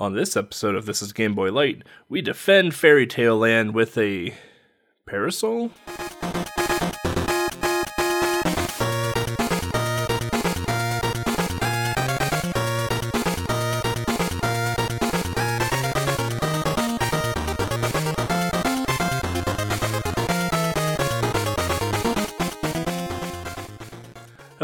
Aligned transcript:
On 0.00 0.14
this 0.14 0.34
episode 0.34 0.76
of 0.76 0.86
This 0.86 1.02
is 1.02 1.12
Game 1.12 1.34
Boy 1.34 1.52
Light, 1.52 1.82
we 2.08 2.22
defend 2.22 2.74
Fairy 2.74 3.06
Tale 3.06 3.36
Land 3.36 3.74
with 3.74 3.98
a 3.98 4.32
parasol? 5.06 5.72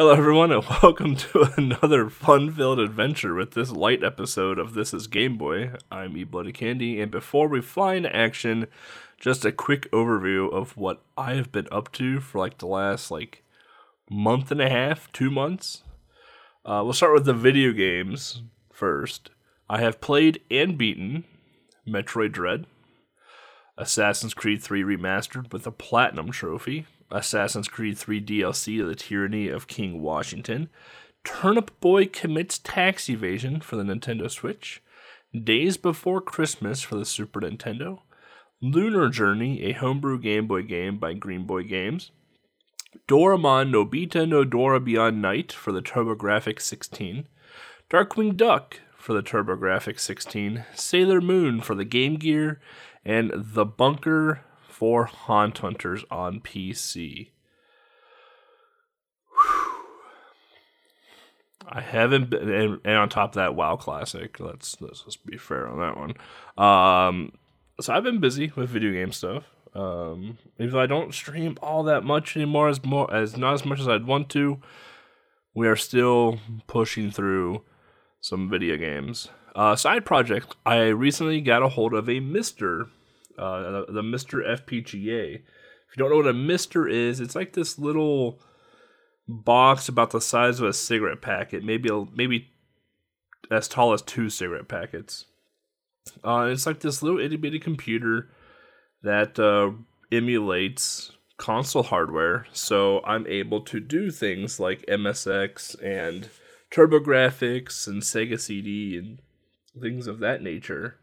Hello, 0.07 0.17
everyone, 0.17 0.53
and 0.53 0.65
welcome 0.85 1.17
to 1.17 1.51
another 1.57 2.09
fun 2.09 2.53
filled 2.53 2.79
adventure 2.79 3.35
with 3.35 3.55
this 3.55 3.73
light 3.73 4.05
episode 4.05 4.57
of 4.57 4.75
This 4.75 4.95
is 4.95 5.09
Game 5.09 5.37
Boy. 5.37 5.73
I'm 5.91 6.17
E 6.17 6.23
Bloody 6.23 6.53
Candy, 6.53 7.01
and 7.01 7.11
before 7.11 7.49
we 7.49 7.61
fly 7.61 7.95
into 7.95 8.15
action, 8.15 8.69
just 9.19 9.45
a 9.45 9.51
quick 9.51 9.91
overview 9.91 10.49
of 10.53 10.77
what 10.77 11.03
I 11.19 11.35
have 11.35 11.51
been 11.51 11.67
up 11.73 11.91
to 11.95 12.21
for 12.21 12.39
like 12.39 12.59
the 12.59 12.69
last 12.69 13.11
like 13.11 13.43
month 14.09 14.53
and 14.53 14.61
a 14.61 14.71
half, 14.71 15.11
two 15.11 15.29
months. 15.29 15.83
Uh, 16.65 16.83
we'll 16.85 16.93
start 16.93 17.13
with 17.13 17.25
the 17.25 17.35
video 17.35 17.73
games 17.73 18.43
first. 18.73 19.31
I 19.69 19.81
have 19.81 20.01
played 20.01 20.41
and 20.53 20.79
beaten 20.79 21.25
Metroid 21.85 22.31
Dread, 22.31 22.67
Assassin's 23.77 24.35
Creed 24.35 24.63
3 24.63 24.85
Remastered 24.85 25.53
with 25.53 25.67
a 25.67 25.73
Platinum 25.73 26.31
Trophy, 26.31 26.87
Assassin's 27.11 27.69
Creed 27.69 27.99
3 27.99 28.21
DLC 28.21 28.87
The 28.87 28.95
Tyranny 28.95 29.49
of 29.49 29.67
King 29.67 30.01
Washington, 30.03 30.69
Turnip 31.25 31.79
Boy 31.81 32.07
Commits 32.07 32.59
Tax 32.59 33.09
Evasion 33.09 33.61
for 33.61 33.77
the 33.77 33.83
Nintendo 33.83 34.31
Switch, 34.31 34.83
Days 35.33 35.77
Before 35.77 36.21
Christmas 36.21 36.83
for 36.83 36.97
the 36.97 37.05
Super 37.05 37.41
Nintendo, 37.41 38.01
Lunar 38.61 39.09
Journey, 39.09 39.63
a 39.65 39.73
homebrew 39.73 40.19
Game 40.19 40.47
Boy 40.47 40.63
game 40.63 40.99
by 40.99 41.13
Green 41.13 41.45
Boy 41.45 41.63
Games, 41.63 42.11
Doraemon 43.09 43.71
Nobita 43.71 44.27
no 44.27 44.45
Dorabian 44.45 45.17
Night 45.17 45.53
for 45.53 45.73
the 45.73 45.83
TurboGrafx 45.83 46.63
16, 46.63 47.29
Darkwing 47.91 48.37
Duck 48.37 48.81
for 48.97 49.13
the 49.13 49.23
TurboGrafx 49.23 50.01
16, 50.01 50.65
Sailor 50.75 51.21
Moon 51.21 51.61
for 51.61 51.75
the 51.75 51.85
Game 51.85 52.17
Gear, 52.17 52.61
and 53.05 53.31
The 53.35 53.65
Bunker 53.65 54.41
for 54.77 55.07
Haunt 55.07 55.57
Hunters 55.57 56.05
on 56.11 56.41
PC. 56.41 57.31
I 61.67 61.81
haven't 61.81 62.29
been, 62.29 62.51
and, 62.51 62.81
and, 62.85 62.97
on 62.97 63.09
top 63.09 63.31
of 63.31 63.35
that, 63.37 63.55
WoW 63.55 63.77
Classic. 63.77 64.39
Let's 64.39 64.79
let's 64.83 65.03
just 65.03 65.25
be 65.25 65.39
fair 65.39 65.67
on 65.67 65.79
that 65.79 65.97
one. 65.97 66.13
Um, 66.59 67.33
so 67.81 67.95
I've 67.95 68.05
been 68.05 68.21
busy 68.21 68.53
with 68.55 68.69
video 68.69 68.93
game 68.93 69.13
stuff. 69.13 69.45
Um, 69.75 70.37
even 70.61 70.73
though 70.73 70.81
I 70.81 70.87
don't 70.87 71.15
stream 71.15 71.57
all 71.63 71.83
that 71.85 72.05
much 72.05 72.37
anymore, 72.37 72.69
as 72.69 72.85
more 72.85 73.13
as 73.13 73.35
not 73.35 73.55
as 73.55 73.65
much 73.65 73.81
as 73.81 73.89
I'd 73.89 74.07
want 74.07 74.29
to, 74.31 74.61
we 75.55 75.67
are 75.67 75.77
still 75.77 76.39
pushing 76.67 77.11
through 77.11 77.65
some 78.21 78.51
video 78.51 78.77
games. 78.77 79.29
Uh, 79.55 79.75
side 79.75 80.05
project: 80.05 80.55
I 80.67 80.89
recently 80.89 81.41
got 81.41 81.63
a 81.63 81.71
hold 81.71 81.95
of 81.95 82.11
a 82.11 82.21
Mister 82.21 82.89
uh, 83.39 83.85
the, 83.89 84.03
Mister 84.03 84.39
FPGA. 84.39 85.35
If 85.37 85.97
you 85.97 85.99
don't 85.99 86.11
know 86.11 86.17
what 86.17 86.27
a 86.27 86.33
Mister 86.33 86.89
is, 86.89 87.21
it's 87.21 87.35
like 87.35 87.53
this 87.53 87.79
little 87.79 88.41
box 89.29 89.89
about 89.89 90.11
the 90.11 90.21
size 90.21 90.61
of 90.61 90.69
a 90.69 90.73
cigarette 90.73 91.23
packet, 91.23 91.65
maybe 91.65 91.91
maybe 92.15 92.49
as 93.51 93.69
tall 93.69 93.93
as 93.93 94.03
two 94.03 94.31
cigarette 94.31 94.69
packets. 94.69 95.27
Uh, 96.25 96.49
it's 96.51 96.67
like 96.67 96.81
this 96.81 97.03
little 97.03 97.21
itty 97.21 97.37
bitty 97.37 97.59
computer 97.59 98.29
that 99.03 99.39
uh, 99.39 99.71
emulates 100.13 101.13
console 101.37 101.83
hardware, 101.83 102.47
so 102.53 103.03
I'm 103.05 103.27
able 103.27 103.61
to 103.63 103.81
do 103.81 104.11
things 104.11 104.59
like 104.59 104.87
MSX 104.87 105.77
and 105.83 106.29
TurboGrafx 106.71 107.87
and 107.87 108.03
Sega 108.03 108.41
CD 108.41 108.97
and 108.97 109.19
things 109.81 110.07
of 110.07 110.19
that 110.21 110.43
nature. 110.43 110.97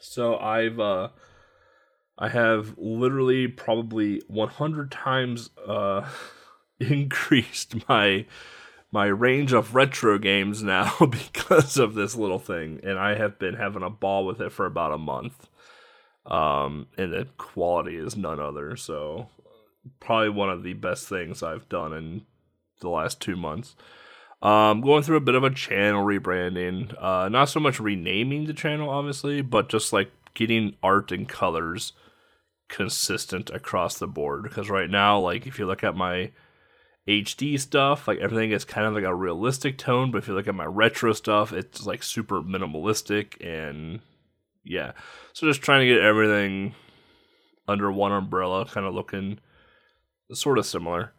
So 0.00 0.36
I've 0.38 0.80
uh, 0.80 1.08
I 2.20 2.28
have 2.28 2.74
literally 2.76 3.48
probably 3.48 4.22
100 4.28 4.90
times 4.90 5.48
uh, 5.66 6.06
increased 6.78 7.88
my 7.88 8.26
my 8.92 9.06
range 9.06 9.52
of 9.52 9.74
retro 9.74 10.18
games 10.18 10.64
now 10.64 10.92
because 11.00 11.78
of 11.78 11.94
this 11.94 12.16
little 12.16 12.40
thing, 12.40 12.80
and 12.82 12.98
I 12.98 13.14
have 13.14 13.38
been 13.38 13.54
having 13.54 13.84
a 13.84 13.90
ball 13.90 14.26
with 14.26 14.40
it 14.40 14.52
for 14.52 14.66
about 14.66 14.92
a 14.92 14.98
month. 14.98 15.48
Um, 16.26 16.88
and 16.98 17.12
the 17.12 17.28
quality 17.38 17.96
is 17.96 18.16
none 18.16 18.40
other, 18.40 18.76
so 18.76 19.28
probably 20.00 20.30
one 20.30 20.50
of 20.50 20.62
the 20.62 20.74
best 20.74 21.08
things 21.08 21.42
I've 21.42 21.68
done 21.68 21.92
in 21.92 22.22
the 22.80 22.90
last 22.90 23.20
two 23.20 23.36
months. 23.36 23.76
Um, 24.42 24.80
going 24.80 25.02
through 25.02 25.16
a 25.16 25.20
bit 25.20 25.34
of 25.34 25.44
a 25.44 25.50
channel 25.50 26.04
rebranding, 26.04 26.94
uh, 27.02 27.28
not 27.28 27.48
so 27.48 27.60
much 27.60 27.78
renaming 27.78 28.46
the 28.46 28.52
channel, 28.52 28.90
obviously, 28.90 29.40
but 29.40 29.68
just 29.68 29.92
like 29.92 30.10
getting 30.34 30.74
art 30.82 31.12
and 31.12 31.28
colors 31.28 31.92
consistent 32.70 33.50
across 33.50 33.98
the 33.98 34.06
board. 34.06 34.44
Because 34.44 34.70
right 34.70 34.88
now 34.88 35.18
like 35.18 35.46
if 35.46 35.58
you 35.58 35.66
look 35.66 35.84
at 35.84 35.94
my 35.94 36.30
HD 37.06 37.58
stuff 37.58 38.06
like 38.06 38.18
everything 38.18 38.52
is 38.52 38.64
kind 38.64 38.86
of 38.86 38.94
like 38.94 39.04
a 39.04 39.14
realistic 39.14 39.76
tone 39.76 40.10
but 40.10 40.18
if 40.18 40.28
you 40.28 40.34
look 40.34 40.46
at 40.46 40.54
my 40.54 40.64
retro 40.64 41.12
stuff 41.12 41.52
it's 41.52 41.84
like 41.84 42.02
super 42.02 42.40
minimalistic 42.40 43.34
and 43.44 44.00
yeah. 44.64 44.92
So 45.32 45.46
just 45.46 45.62
trying 45.62 45.80
to 45.80 45.92
get 45.92 46.02
everything 46.02 46.74
under 47.66 47.90
one 47.90 48.12
umbrella 48.12 48.66
kind 48.66 48.86
of 48.86 48.94
looking 48.94 49.40
sort 50.32 50.58
of 50.58 50.66
similar. 50.66 51.12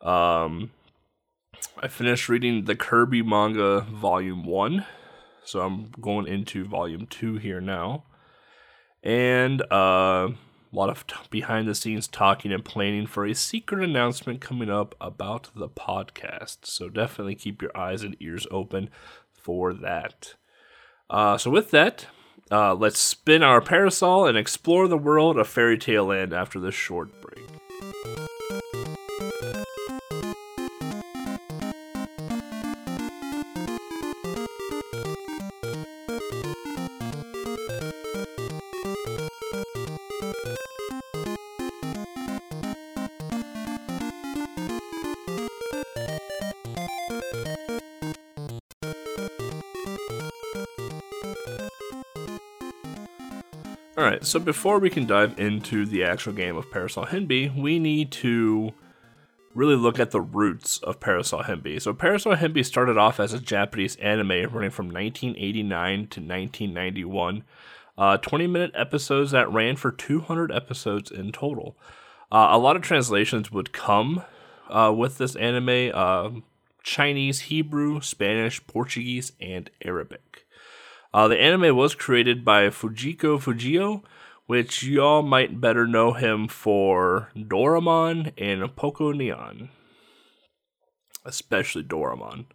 Um 0.00 0.70
I 1.78 1.88
finished 1.88 2.28
reading 2.28 2.64
the 2.64 2.76
Kirby 2.76 3.22
manga 3.22 3.80
volume 3.80 4.44
1 4.44 4.84
so 5.44 5.60
I'm 5.60 5.90
going 6.00 6.26
into 6.26 6.64
volume 6.64 7.06
2 7.06 7.36
here 7.36 7.60
now. 7.60 8.04
And 9.02 9.62
uh 9.72 10.28
a 10.72 10.76
lot 10.76 10.88
of 10.88 11.06
t- 11.06 11.16
behind 11.30 11.68
the 11.68 11.74
scenes 11.74 12.08
talking 12.08 12.52
and 12.52 12.64
planning 12.64 13.06
for 13.06 13.26
a 13.26 13.34
secret 13.34 13.84
announcement 13.84 14.40
coming 14.40 14.70
up 14.70 14.94
about 15.00 15.50
the 15.54 15.68
podcast. 15.68 16.58
So 16.64 16.88
definitely 16.88 17.34
keep 17.34 17.60
your 17.60 17.76
eyes 17.76 18.02
and 18.02 18.16
ears 18.20 18.46
open 18.50 18.88
for 19.32 19.74
that. 19.74 20.34
Uh, 21.10 21.36
so, 21.36 21.50
with 21.50 21.70
that, 21.72 22.06
uh, 22.50 22.74
let's 22.74 22.98
spin 22.98 23.42
our 23.42 23.60
parasol 23.60 24.26
and 24.26 24.38
explore 24.38 24.88
the 24.88 24.96
world 24.96 25.36
of 25.38 25.46
Fairy 25.46 25.76
Tale 25.76 26.06
Land 26.06 26.32
after 26.32 26.58
this 26.58 26.74
short 26.74 27.20
break. 27.20 27.61
So 54.22 54.38
before 54.38 54.78
we 54.78 54.88
can 54.88 55.06
dive 55.06 55.38
into 55.38 55.84
the 55.84 56.04
actual 56.04 56.32
game 56.32 56.56
of 56.56 56.70
Parasol 56.70 57.06
Henbei, 57.06 57.54
we 57.54 57.80
need 57.80 58.12
to 58.12 58.72
really 59.52 59.74
look 59.74 59.98
at 59.98 60.12
the 60.12 60.20
roots 60.20 60.78
of 60.78 61.00
Parasol 61.00 61.42
Henbei. 61.42 61.82
So 61.82 61.92
Parasol 61.92 62.36
Henbei 62.36 62.64
started 62.64 62.96
off 62.96 63.18
as 63.18 63.32
a 63.32 63.40
Japanese 63.40 63.96
anime 63.96 64.48
running 64.52 64.70
from 64.70 64.86
1989 64.86 65.98
to 66.08 66.20
1991. 66.20 67.42
Uh, 67.98 68.16
20 68.16 68.46
minute 68.46 68.70
episodes 68.74 69.32
that 69.32 69.52
ran 69.52 69.76
for 69.76 69.90
200 69.90 70.52
episodes 70.52 71.10
in 71.10 71.32
total. 71.32 71.76
Uh, 72.30 72.48
a 72.52 72.58
lot 72.58 72.76
of 72.76 72.82
translations 72.82 73.50
would 73.50 73.72
come 73.72 74.22
uh, 74.70 74.92
with 74.96 75.18
this 75.18 75.36
anime 75.36 75.90
uh, 75.92 76.30
Chinese, 76.82 77.40
Hebrew, 77.40 78.00
Spanish, 78.00 78.64
Portuguese, 78.66 79.32
and 79.40 79.68
Arabic. 79.84 80.41
Uh, 81.14 81.28
the 81.28 81.40
anime 81.40 81.76
was 81.76 81.94
created 81.94 82.44
by 82.44 82.68
Fujiko 82.68 83.38
Fujio, 83.38 84.02
which 84.46 84.82
y'all 84.82 85.22
might 85.22 85.60
better 85.60 85.86
know 85.86 86.12
him 86.12 86.48
for 86.48 87.30
Doraemon 87.36 88.32
and 88.38 88.62
Pokonyan, 88.76 89.68
especially 91.24 91.82
Doraemon. 91.82 92.46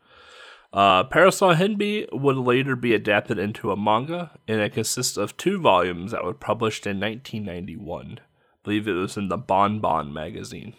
Uh, 0.74 1.04
Parasol 1.04 1.56
Henby 1.56 2.08
would 2.12 2.36
later 2.36 2.76
be 2.76 2.94
adapted 2.94 3.40
into 3.40 3.72
a 3.72 3.78
manga, 3.78 4.32
and 4.48 4.60
it 4.60 4.74
consists 4.74 5.18
of 5.18 5.38
two 5.38 5.60
volumes 5.60 6.12
that 6.12 6.24
were 6.24 6.34
published 6.34 6.86
in 6.86 7.00
1991. 7.00 8.20
I 8.20 8.24
believe 8.64 8.88
it 8.88 8.94
was 8.94 9.18
in 9.18 9.30
the 9.30 9.38
Bon 9.38 9.80
Bon 9.80 10.12
magazine. 10.12 10.74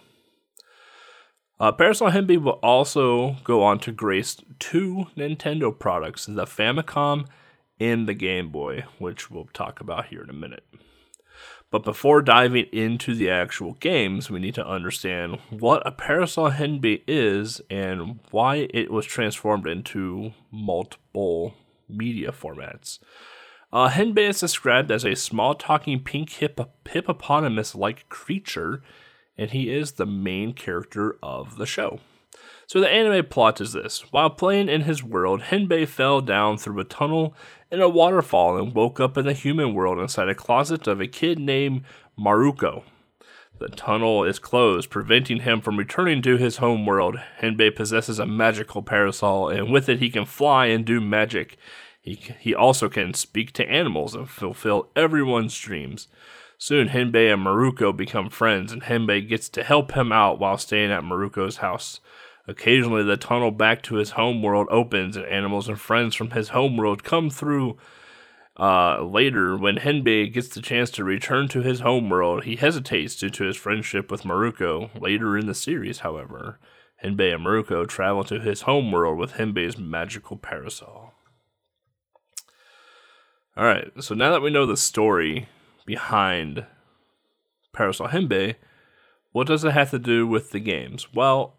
Uh, 1.61 1.73
Parasol 1.73 2.11
Henby 2.11 2.41
will 2.41 2.61
also 2.63 3.37
go 3.45 3.63
on 3.63 3.79
to 3.81 3.91
grace 3.91 4.37
two 4.59 5.07
Nintendo 5.17 5.77
products, 5.77 6.27
the 6.27 6.45
Famicom 6.45 7.27
and 7.81 8.09
the 8.09 8.15
Game 8.15 8.51
Boy, 8.51 8.85
which 8.99 9.31
we'll 9.31 9.49
talk 9.53 9.81
about 9.81 10.07
here 10.07 10.23
in 10.23 10.31
a 10.31 10.35
minute. 10.35 10.65
But 11.71 11.85
before 11.85 12.23
diving 12.23 12.67
into 12.73 13.15
the 13.15 13.29
actual 13.29 13.75
games, 13.75 14.31
we 14.31 14.41
need 14.41 14.55
to 14.55 14.67
understand 14.67 15.39
what 15.51 15.87
a 15.87 15.93
Parasol 15.93 16.53
Henbei 16.53 17.03
is 17.07 17.61
and 17.69 18.21
why 18.31 18.69
it 18.73 18.91
was 18.91 19.05
transformed 19.05 19.67
into 19.67 20.33
multiple 20.51 21.55
media 21.89 22.33
formats. 22.33 22.99
Uh, 23.71 23.91
Henbei 23.91 24.31
is 24.31 24.41
described 24.41 24.91
as 24.91 25.05
a 25.05 25.15
small 25.15 25.55
talking 25.55 26.03
pink 26.03 26.31
hippo- 26.31 26.71
hippopotamus 26.89 27.75
like 27.75 28.09
creature, 28.09 28.83
and 29.37 29.51
he 29.51 29.71
is 29.71 29.93
the 29.93 30.07
main 30.07 30.55
character 30.55 31.19
of 31.23 31.59
the 31.59 31.67
show. 31.67 32.01
So 32.67 32.81
the 32.81 32.89
anime 32.89 33.27
plot 33.27 33.61
is 33.61 33.73
this. 33.73 34.05
While 34.11 34.31
playing 34.31 34.69
in 34.69 34.83
his 34.83 35.03
world, 35.03 35.43
Henbei 35.43 35.87
fell 35.87 36.21
down 36.21 36.57
through 36.57 36.81
a 36.81 36.85
tunnel 36.85 37.35
in 37.71 37.81
a 37.81 37.89
waterfall 37.89 38.57
and 38.57 38.75
woke 38.75 38.99
up 39.01 39.17
in 39.17 39.27
the 39.27 39.33
human 39.33 39.75
world 39.75 39.99
inside 39.99 40.29
a 40.29 40.35
closet 40.35 40.87
of 40.87 41.01
a 41.01 41.07
kid 41.07 41.39
named 41.39 41.83
Maruko. 42.19 42.83
The 43.59 43.69
tunnel 43.69 44.25
is 44.25 44.39
closed, 44.39 44.89
preventing 44.89 45.41
him 45.41 45.61
from 45.61 45.77
returning 45.77 46.23
to 46.23 46.37
his 46.37 46.59
home 46.59 46.87
world. 46.87 47.17
Henbei 47.41 47.75
possesses 47.75 48.19
a 48.19 48.27
magical 48.27 48.83
parasol, 48.83 49.49
and 49.49 49.71
with 49.71 49.89
it 49.89 49.99
he 49.99 50.11
can 50.11 50.25
fly 50.25 50.67
and 50.67 50.85
do 50.85 51.01
magic. 51.01 51.57
He, 52.01 52.15
he 52.39 52.55
also 52.55 52.89
can 52.89 53.15
speak 53.15 53.53
to 53.55 53.69
animals 53.69 54.15
and 54.15 54.31
fulfill 54.31 54.91
everyone's 54.95 55.59
dreams. 55.59 56.07
Soon, 56.57 56.89
Henbei 56.89 57.33
and 57.33 57.45
Maruko 57.45 57.97
become 57.97 58.31
friends, 58.31 58.73
and 58.73 58.83
Henbei 58.83 59.29
gets 59.29 59.49
to 59.51 59.65
help 59.65 59.93
him 59.93 60.13
out 60.13 60.39
while 60.39 60.57
staying 60.57 60.93
at 60.93 61.03
Maruko's 61.03 61.59
house. 61.59 62.01
Occasionally, 62.49 63.03
the 63.03 63.19
tunnel 63.19 63.51
back 63.51 63.83
to 63.83 63.97
his 63.97 64.13
home 64.13 64.43
world 64.43 64.69
opens, 64.71 65.17
and 65.17 65.27
animals 65.27 65.69
and 65.69 65.79
friends 65.79 66.15
from 66.15 66.31
his 66.31 66.49
home 66.49 66.79
world 66.79 67.05
come 67.05 67.29
through. 67.29 67.77
Uh, 68.59 69.03
later, 69.03 69.55
when 69.57 69.77
Henbei 69.77 70.33
gets 70.33 70.49
the 70.49 70.63
chance 70.63 70.91
to 70.93 71.05
return 71.05 71.47
to 71.49 71.61
his 71.61 71.81
home 71.81 72.09
world, 72.09 72.45
he 72.45 72.57
hesitates 72.57 73.17
due 73.17 73.29
to 73.29 73.45
his 73.45 73.57
friendship 73.57 74.11
with 74.11 74.23
Maruko. 74.23 74.91
Later 74.99 75.37
in 75.37 75.47
the 75.47 75.55
series, 75.55 76.01
however, 76.01 76.59
Henbei 77.05 77.35
and 77.35 77.45
Maruko 77.45 77.87
travel 77.87 78.25
to 78.25 78.41
his 78.41 78.63
home 78.63 78.91
world 78.91 79.19
with 79.19 79.35
Henbei's 79.35 79.77
magical 79.77 80.39
parasol. 80.39 81.13
Alright, 83.57 83.93
so 84.01 84.15
now 84.15 84.33
that 84.33 84.43
we 84.43 84.51
know 84.51 84.65
the 84.65 84.77
story 84.77 85.49
behind 85.85 86.65
Parasol 87.75 88.09
Henbei, 88.09 88.55
what 89.33 89.47
does 89.47 89.65
it 89.65 89.73
have 89.73 89.91
to 89.91 89.99
do 89.99 90.27
with 90.27 90.51
the 90.51 90.61
games? 90.61 91.13
Well, 91.13 91.58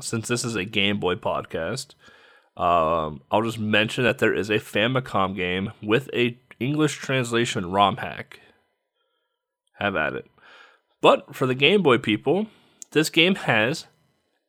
since 0.00 0.28
this 0.28 0.44
is 0.44 0.54
a 0.54 0.64
Game 0.64 1.00
Boy 1.00 1.14
podcast, 1.14 1.94
um, 2.56 3.22
I'll 3.30 3.42
just 3.42 3.58
mention 3.58 4.04
that 4.04 4.18
there 4.18 4.34
is 4.34 4.50
a 4.50 4.58
Famicom 4.58 5.36
game 5.36 5.72
with 5.82 6.08
a 6.14 6.38
English 6.58 6.96
translation 6.96 7.70
ROM 7.70 7.98
hack. 7.98 8.40
Have 9.78 9.96
at 9.96 10.14
it. 10.14 10.26
But 11.02 11.34
for 11.34 11.46
the 11.46 11.54
Game 11.54 11.82
Boy 11.82 11.98
people, 11.98 12.46
this 12.92 13.10
game 13.10 13.34
has 13.34 13.86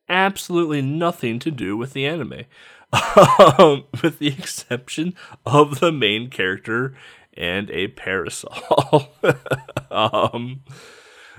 absolutely 0.08 0.80
nothing 0.80 1.38
to 1.40 1.50
do 1.50 1.76
with 1.76 1.92
the 1.92 2.06
anime, 2.06 2.44
um, 3.58 3.84
with 4.02 4.18
the 4.18 4.28
exception 4.28 5.14
of 5.44 5.80
the 5.80 5.92
main 5.92 6.30
character 6.30 6.94
and 7.36 7.70
a 7.70 7.88
parasol. 7.88 9.10
um, 9.90 10.62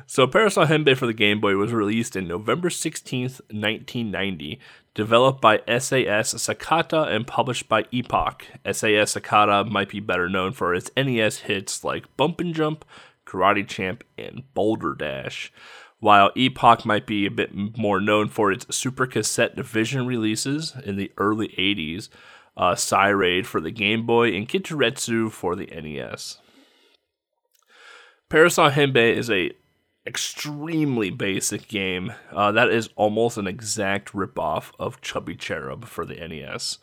so, 0.10 0.26
Parasol 0.26 0.66
Henbei 0.66 0.98
for 0.98 1.06
the 1.06 1.14
Game 1.14 1.40
Boy 1.40 1.56
was 1.56 1.72
released 1.72 2.16
in 2.16 2.28
November 2.28 2.70
16th, 2.70 3.42
1990, 3.52 4.60
developed 4.96 5.40
by 5.40 5.60
SAS 5.68 6.34
Sakata 6.34 7.08
and 7.08 7.28
published 7.28 7.70
by 7.70 7.86
Epoch. 7.92 8.44
SAS 8.66 9.14
Sakata 9.14 9.70
might 9.70 9.90
be 9.90 10.00
better 10.00 10.28
known 10.28 10.52
for 10.52 10.74
its 10.74 10.90
NES 10.98 11.42
hits 11.42 11.84
like 11.84 12.18
Bump 12.18 12.40
and 12.40 12.56
Jump, 12.56 12.86
Karate 13.28 13.68
Champ, 13.68 14.04
and 14.18 14.52
Boulder 14.56 14.96
Dash, 14.96 15.54
while 16.00 16.32
Epoch 16.36 16.88
might 16.88 17.06
be 17.06 17.28
a 17.28 17.32
bit 17.32 17.52
more 17.54 18.02
known 18.02 18.30
for 18.30 18.52
its 18.52 18.76
Super 18.76 19.06
Cassette 19.06 19.56
Vision 19.58 20.08
releases 20.08 20.74
in 20.84 20.96
the 20.96 21.12
early 21.20 21.50
80s, 21.50 22.10
uh, 22.58 23.14
Raid 23.14 23.46
for 23.46 23.62
the 23.62 23.70
Game 23.70 24.08
Boy, 24.08 24.36
and 24.36 24.50
Kiteretsu 24.50 25.32
for 25.32 25.56
the 25.56 25.68
NES. 25.68 26.40
Parasol 28.28 28.72
Henbei 28.72 29.16
is 29.16 29.30
a 29.30 29.52
extremely 30.10 31.12
basic 31.12 31.68
game 31.68 32.12
uh, 32.32 32.52
that 32.52 32.70
is 32.70 32.90
almost 32.96 33.38
an 33.38 33.46
exact 33.46 34.12
ripoff 34.12 34.72
of 34.80 35.00
Chubby 35.02 35.36
Cherub 35.36 35.86
for 35.86 36.04
the 36.04 36.16
NES. 36.16 36.80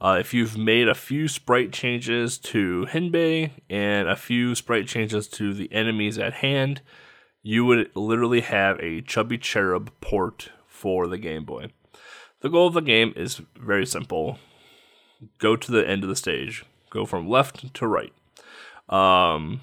Uh, 0.00 0.16
if 0.18 0.34
you've 0.34 0.58
made 0.58 0.88
a 0.88 0.94
few 0.94 1.28
sprite 1.28 1.72
changes 1.72 2.36
to 2.36 2.84
Henbei 2.90 3.52
and 3.70 4.08
a 4.08 4.16
few 4.16 4.56
sprite 4.56 4.88
changes 4.88 5.28
to 5.28 5.54
the 5.54 5.72
enemies 5.72 6.18
at 6.18 6.34
hand, 6.34 6.82
you 7.42 7.64
would 7.64 7.90
literally 7.94 8.40
have 8.40 8.80
a 8.80 9.00
Chubby 9.02 9.38
Cherub 9.38 9.92
port 10.00 10.50
for 10.66 11.06
the 11.06 11.16
Game 11.16 11.44
Boy. 11.44 11.68
The 12.40 12.50
goal 12.50 12.66
of 12.66 12.74
the 12.74 12.80
game 12.80 13.12
is 13.16 13.40
very 13.56 13.86
simple 13.86 14.38
go 15.38 15.54
to 15.54 15.70
the 15.70 15.88
end 15.88 16.02
of 16.02 16.08
the 16.08 16.16
stage, 16.16 16.64
go 16.90 17.06
from 17.06 17.28
left 17.28 17.72
to 17.72 17.86
right. 17.86 18.12
Um, 18.88 19.60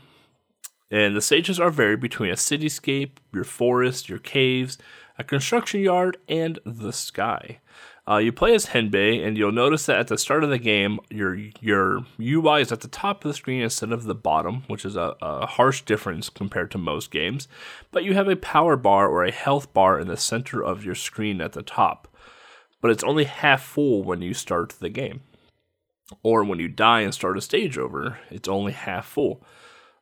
and 0.91 1.15
the 1.15 1.21
stages 1.21 1.59
are 1.59 1.71
varied 1.71 2.01
between 2.01 2.29
a 2.29 2.35
cityscape, 2.35 3.11
your 3.33 3.45
forest, 3.45 4.09
your 4.09 4.19
caves, 4.19 4.77
a 5.17 5.23
construction 5.23 5.79
yard, 5.81 6.17
and 6.27 6.59
the 6.65 6.91
sky. 6.91 7.59
Uh, 8.07 8.17
you 8.17 8.31
play 8.31 8.53
as 8.53 8.67
Henbei, 8.67 9.25
and 9.25 9.37
you'll 9.37 9.51
notice 9.51 9.85
that 9.85 9.99
at 9.99 10.07
the 10.07 10.17
start 10.17 10.43
of 10.43 10.49
the 10.49 10.57
game, 10.57 10.99
your 11.09 11.35
your 11.61 12.05
UI 12.19 12.61
is 12.61 12.71
at 12.71 12.81
the 12.81 12.87
top 12.87 13.23
of 13.23 13.29
the 13.29 13.35
screen 13.35 13.61
instead 13.61 13.91
of 13.91 14.03
the 14.03 14.15
bottom, 14.15 14.63
which 14.67 14.83
is 14.83 14.95
a, 14.95 15.15
a 15.21 15.45
harsh 15.45 15.83
difference 15.83 16.27
compared 16.27 16.71
to 16.71 16.77
most 16.77 17.11
games. 17.11 17.47
But 17.91 18.03
you 18.03 18.15
have 18.15 18.27
a 18.27 18.35
power 18.35 18.75
bar 18.75 19.07
or 19.07 19.23
a 19.23 19.31
health 19.31 19.71
bar 19.71 19.99
in 19.99 20.07
the 20.07 20.17
center 20.17 20.63
of 20.63 20.83
your 20.83 20.95
screen 20.95 21.39
at 21.41 21.53
the 21.53 21.61
top. 21.61 22.07
But 22.81 22.89
it's 22.89 23.03
only 23.03 23.25
half 23.25 23.61
full 23.61 24.03
when 24.03 24.23
you 24.23 24.33
start 24.33 24.73
the 24.79 24.89
game. 24.89 25.21
Or 26.23 26.43
when 26.43 26.59
you 26.59 26.67
die 26.67 27.01
and 27.01 27.13
start 27.13 27.37
a 27.37 27.41
stage 27.41 27.77
over, 27.77 28.17
it's 28.31 28.49
only 28.49 28.73
half 28.73 29.05
full. 29.05 29.43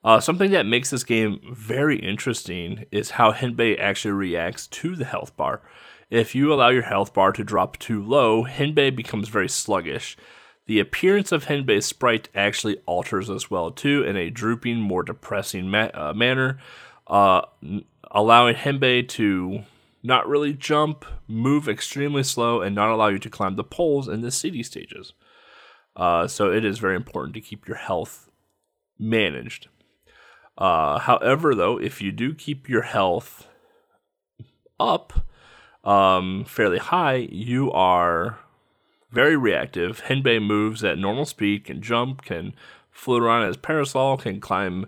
Uh, 0.03 0.19
something 0.19 0.51
that 0.51 0.65
makes 0.65 0.89
this 0.89 1.03
game 1.03 1.39
very 1.51 1.97
interesting 1.97 2.85
is 2.91 3.11
how 3.11 3.33
Henbei 3.33 3.77
actually 3.79 4.11
reacts 4.11 4.67
to 4.67 4.95
the 4.95 5.05
health 5.05 5.35
bar. 5.35 5.61
If 6.09 6.33
you 6.33 6.53
allow 6.53 6.69
your 6.69 6.83
health 6.83 7.13
bar 7.13 7.31
to 7.33 7.43
drop 7.43 7.77
too 7.77 8.01
low, 8.03 8.45
Henbei 8.45 8.95
becomes 8.95 9.27
very 9.27 9.49
sluggish. 9.49 10.17
The 10.67 10.79
appearance 10.79 11.31
of 11.31 11.45
Henbei's 11.45 11.85
sprite 11.85 12.29
actually 12.33 12.77
alters 12.85 13.29
as 13.29 13.51
well 13.51 13.71
too 13.71 14.03
in 14.03 14.15
a 14.15 14.29
drooping, 14.29 14.79
more 14.79 15.03
depressing 15.03 15.69
ma- 15.69 15.91
uh, 15.93 16.13
manner, 16.15 16.59
uh, 17.07 17.41
allowing 18.11 18.55
Henbei 18.55 19.07
to 19.09 19.63
not 20.01 20.27
really 20.27 20.53
jump, 20.53 21.05
move 21.27 21.67
extremely 21.67 22.23
slow, 22.23 22.61
and 22.61 22.73
not 22.73 22.89
allow 22.89 23.07
you 23.09 23.19
to 23.19 23.29
climb 23.29 23.55
the 23.55 23.63
poles 23.63 24.07
in 24.07 24.21
the 24.21 24.31
city 24.31 24.63
stages. 24.63 25.13
Uh, 25.95 26.27
so 26.27 26.51
it 26.51 26.63
is 26.63 26.79
very 26.79 26.95
important 26.95 27.33
to 27.33 27.41
keep 27.41 27.67
your 27.67 27.77
health 27.77 28.29
managed. 28.97 29.67
Uh, 30.59 30.99
however, 30.99 31.55
though, 31.55 31.79
if 31.79 32.01
you 32.01 32.11
do 32.11 32.35
keep 32.35 32.67
your 32.67 32.81
health 32.81 33.47
up 34.77 35.25
um, 35.85 36.43
fairly 36.45 36.77
high, 36.79 37.27
you 37.31 37.71
are 37.71 38.39
very 39.09 39.37
reactive. 39.37 40.03
Henbei 40.03 40.45
moves 40.45 40.83
at 40.83 40.97
normal 40.97 41.25
speed, 41.25 41.63
can 41.63 41.81
jump, 41.81 42.23
can 42.23 42.53
float 42.91 43.23
around 43.23 43.47
as 43.47 43.55
parasol, 43.55 44.17
can 44.17 44.41
climb 44.41 44.85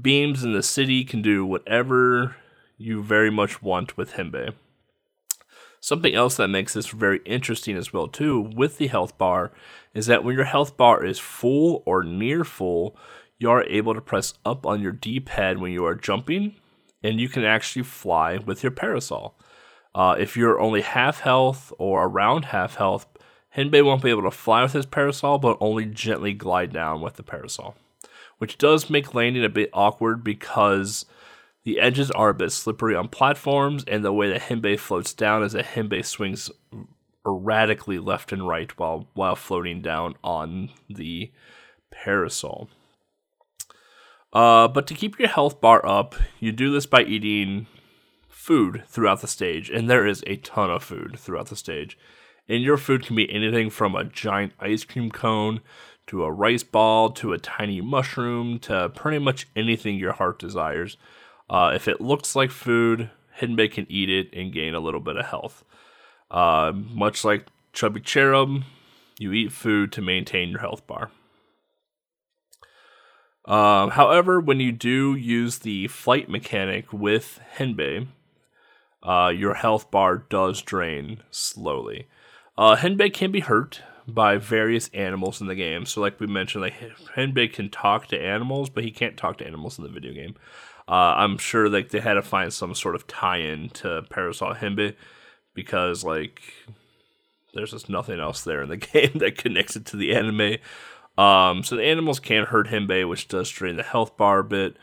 beams 0.00 0.42
in 0.42 0.52
the 0.52 0.64
city, 0.64 1.04
can 1.04 1.22
do 1.22 1.46
whatever 1.46 2.34
you 2.76 3.00
very 3.00 3.30
much 3.30 3.62
want 3.62 3.96
with 3.96 4.14
Henbei. 4.14 4.52
Something 5.80 6.14
else 6.14 6.38
that 6.38 6.48
makes 6.48 6.72
this 6.72 6.88
very 6.88 7.20
interesting 7.24 7.76
as 7.76 7.92
well 7.92 8.08
too 8.08 8.40
with 8.40 8.78
the 8.78 8.88
health 8.88 9.16
bar 9.16 9.52
is 9.92 10.06
that 10.06 10.24
when 10.24 10.34
your 10.34 10.46
health 10.46 10.76
bar 10.76 11.04
is 11.04 11.18
full 11.18 11.82
or 11.86 12.02
near 12.02 12.42
full, 12.42 12.96
you 13.38 13.50
are 13.50 13.64
able 13.64 13.94
to 13.94 14.00
press 14.00 14.34
up 14.44 14.66
on 14.66 14.80
your 14.80 14.92
D 14.92 15.20
pad 15.20 15.58
when 15.58 15.72
you 15.72 15.84
are 15.84 15.94
jumping, 15.94 16.54
and 17.02 17.20
you 17.20 17.28
can 17.28 17.44
actually 17.44 17.82
fly 17.82 18.38
with 18.38 18.62
your 18.62 18.72
parasol. 18.72 19.36
Uh, 19.94 20.16
if 20.18 20.36
you're 20.36 20.60
only 20.60 20.80
half 20.80 21.20
health 21.20 21.72
or 21.78 22.04
around 22.04 22.46
half 22.46 22.76
health, 22.76 23.06
Henbei 23.56 23.84
won't 23.84 24.02
be 24.02 24.10
able 24.10 24.22
to 24.22 24.30
fly 24.30 24.62
with 24.62 24.72
his 24.72 24.86
parasol, 24.86 25.38
but 25.38 25.56
only 25.60 25.84
gently 25.84 26.32
glide 26.32 26.72
down 26.72 27.00
with 27.00 27.14
the 27.14 27.22
parasol, 27.22 27.76
which 28.38 28.58
does 28.58 28.90
make 28.90 29.14
landing 29.14 29.44
a 29.44 29.48
bit 29.48 29.70
awkward 29.72 30.24
because 30.24 31.06
the 31.62 31.78
edges 31.78 32.10
are 32.10 32.30
a 32.30 32.34
bit 32.34 32.50
slippery 32.50 32.96
on 32.96 33.08
platforms, 33.08 33.84
and 33.86 34.04
the 34.04 34.12
way 34.12 34.28
that 34.28 34.42
Henbei 34.42 34.78
floats 34.78 35.12
down 35.12 35.42
is 35.42 35.52
that 35.52 35.66
Henbei 35.66 36.04
swings 36.04 36.50
erratically 37.26 37.98
left 37.98 38.32
and 38.32 38.46
right 38.46 38.76
while 38.78 39.08
while 39.14 39.36
floating 39.36 39.80
down 39.80 40.14
on 40.22 40.70
the 40.90 41.30
parasol. 41.90 42.68
Uh, 44.34 44.66
but 44.66 44.86
to 44.88 44.94
keep 44.94 45.18
your 45.18 45.28
health 45.28 45.60
bar 45.60 45.86
up, 45.86 46.16
you 46.40 46.50
do 46.50 46.72
this 46.72 46.86
by 46.86 47.02
eating 47.02 47.66
food 48.28 48.82
throughout 48.88 49.20
the 49.20 49.28
stage, 49.28 49.70
and 49.70 49.88
there 49.88 50.06
is 50.06 50.24
a 50.26 50.36
ton 50.36 50.70
of 50.70 50.82
food 50.82 51.16
throughout 51.18 51.46
the 51.46 51.56
stage. 51.56 51.96
And 52.48 52.62
your 52.62 52.76
food 52.76 53.06
can 53.06 53.16
be 53.16 53.32
anything 53.32 53.70
from 53.70 53.94
a 53.94 54.04
giant 54.04 54.52
ice 54.60 54.84
cream 54.84 55.10
cone 55.10 55.60
to 56.08 56.24
a 56.24 56.32
rice 56.32 56.62
ball 56.62 57.10
to 57.10 57.32
a 57.32 57.38
tiny 57.38 57.80
mushroom 57.80 58.58
to 58.58 58.90
pretty 58.90 59.18
much 59.18 59.46
anything 59.56 59.96
your 59.96 60.12
heart 60.12 60.38
desires. 60.38 60.98
Uh, 61.48 61.72
if 61.74 61.88
it 61.88 62.00
looks 62.00 62.36
like 62.36 62.50
food, 62.50 63.10
Hinbei 63.40 63.72
can 63.72 63.86
eat 63.88 64.10
it 64.10 64.28
and 64.32 64.52
gain 64.52 64.74
a 64.74 64.80
little 64.80 65.00
bit 65.00 65.16
of 65.16 65.26
health. 65.26 65.64
Uh, 66.30 66.72
much 66.74 67.24
like 67.24 67.46
Chubby 67.72 68.00
Cherub, 68.00 68.62
you 69.18 69.32
eat 69.32 69.52
food 69.52 69.92
to 69.92 70.02
maintain 70.02 70.50
your 70.50 70.60
health 70.60 70.86
bar. 70.86 71.10
Uh, 73.44 73.90
however, 73.90 74.40
when 74.40 74.60
you 74.60 74.72
do 74.72 75.14
use 75.14 75.58
the 75.58 75.88
flight 75.88 76.28
mechanic 76.28 76.92
with 76.92 77.40
Hinbei, 77.56 78.06
uh, 79.02 79.32
your 79.34 79.54
health 79.54 79.90
bar 79.90 80.16
does 80.16 80.62
drain 80.62 81.22
slowly. 81.30 82.06
Uh, 82.56 82.76
Hinbei 82.76 83.12
can 83.12 83.30
be 83.30 83.40
hurt 83.40 83.82
by 84.06 84.36
various 84.36 84.88
animals 84.94 85.40
in 85.40 85.46
the 85.46 85.54
game. 85.54 85.84
So, 85.86 86.00
like 86.00 86.20
we 86.20 86.26
mentioned, 86.26 86.62
like 86.62 86.74
Hinbei 87.16 87.52
can 87.52 87.68
talk 87.68 88.06
to 88.08 88.20
animals, 88.20 88.70
but 88.70 88.84
he 88.84 88.90
can't 88.90 89.16
talk 89.16 89.38
to 89.38 89.46
animals 89.46 89.78
in 89.78 89.84
the 89.84 89.90
video 89.90 90.12
game. 90.12 90.36
Uh, 90.86 91.14
I'm 91.16 91.38
sure 91.38 91.68
like 91.68 91.90
they 91.90 92.00
had 92.00 92.14
to 92.14 92.22
find 92.22 92.52
some 92.52 92.74
sort 92.74 92.94
of 92.94 93.06
tie-in 93.06 93.70
to 93.70 94.02
Parasol 94.10 94.54
Hinbei 94.54 94.94
because 95.54 96.04
like 96.04 96.42
there's 97.54 97.70
just 97.70 97.88
nothing 97.88 98.20
else 98.20 98.42
there 98.42 98.62
in 98.62 98.68
the 98.68 98.76
game 98.92 99.12
that 99.16 99.38
connects 99.38 99.76
it 99.76 99.86
to 99.86 99.96
the 99.96 100.14
anime. 100.14 100.56
Um, 101.16 101.62
so 101.62 101.76
the 101.76 101.84
animals 101.84 102.18
can't 102.20 102.48
hurt 102.48 102.68
Hinbei, 102.68 103.08
which 103.08 103.28
does 103.28 103.48
drain 103.48 103.76
the 103.76 103.82
health 103.82 104.16
bar 104.16 104.40
a 104.40 104.44
bit. 104.44 104.76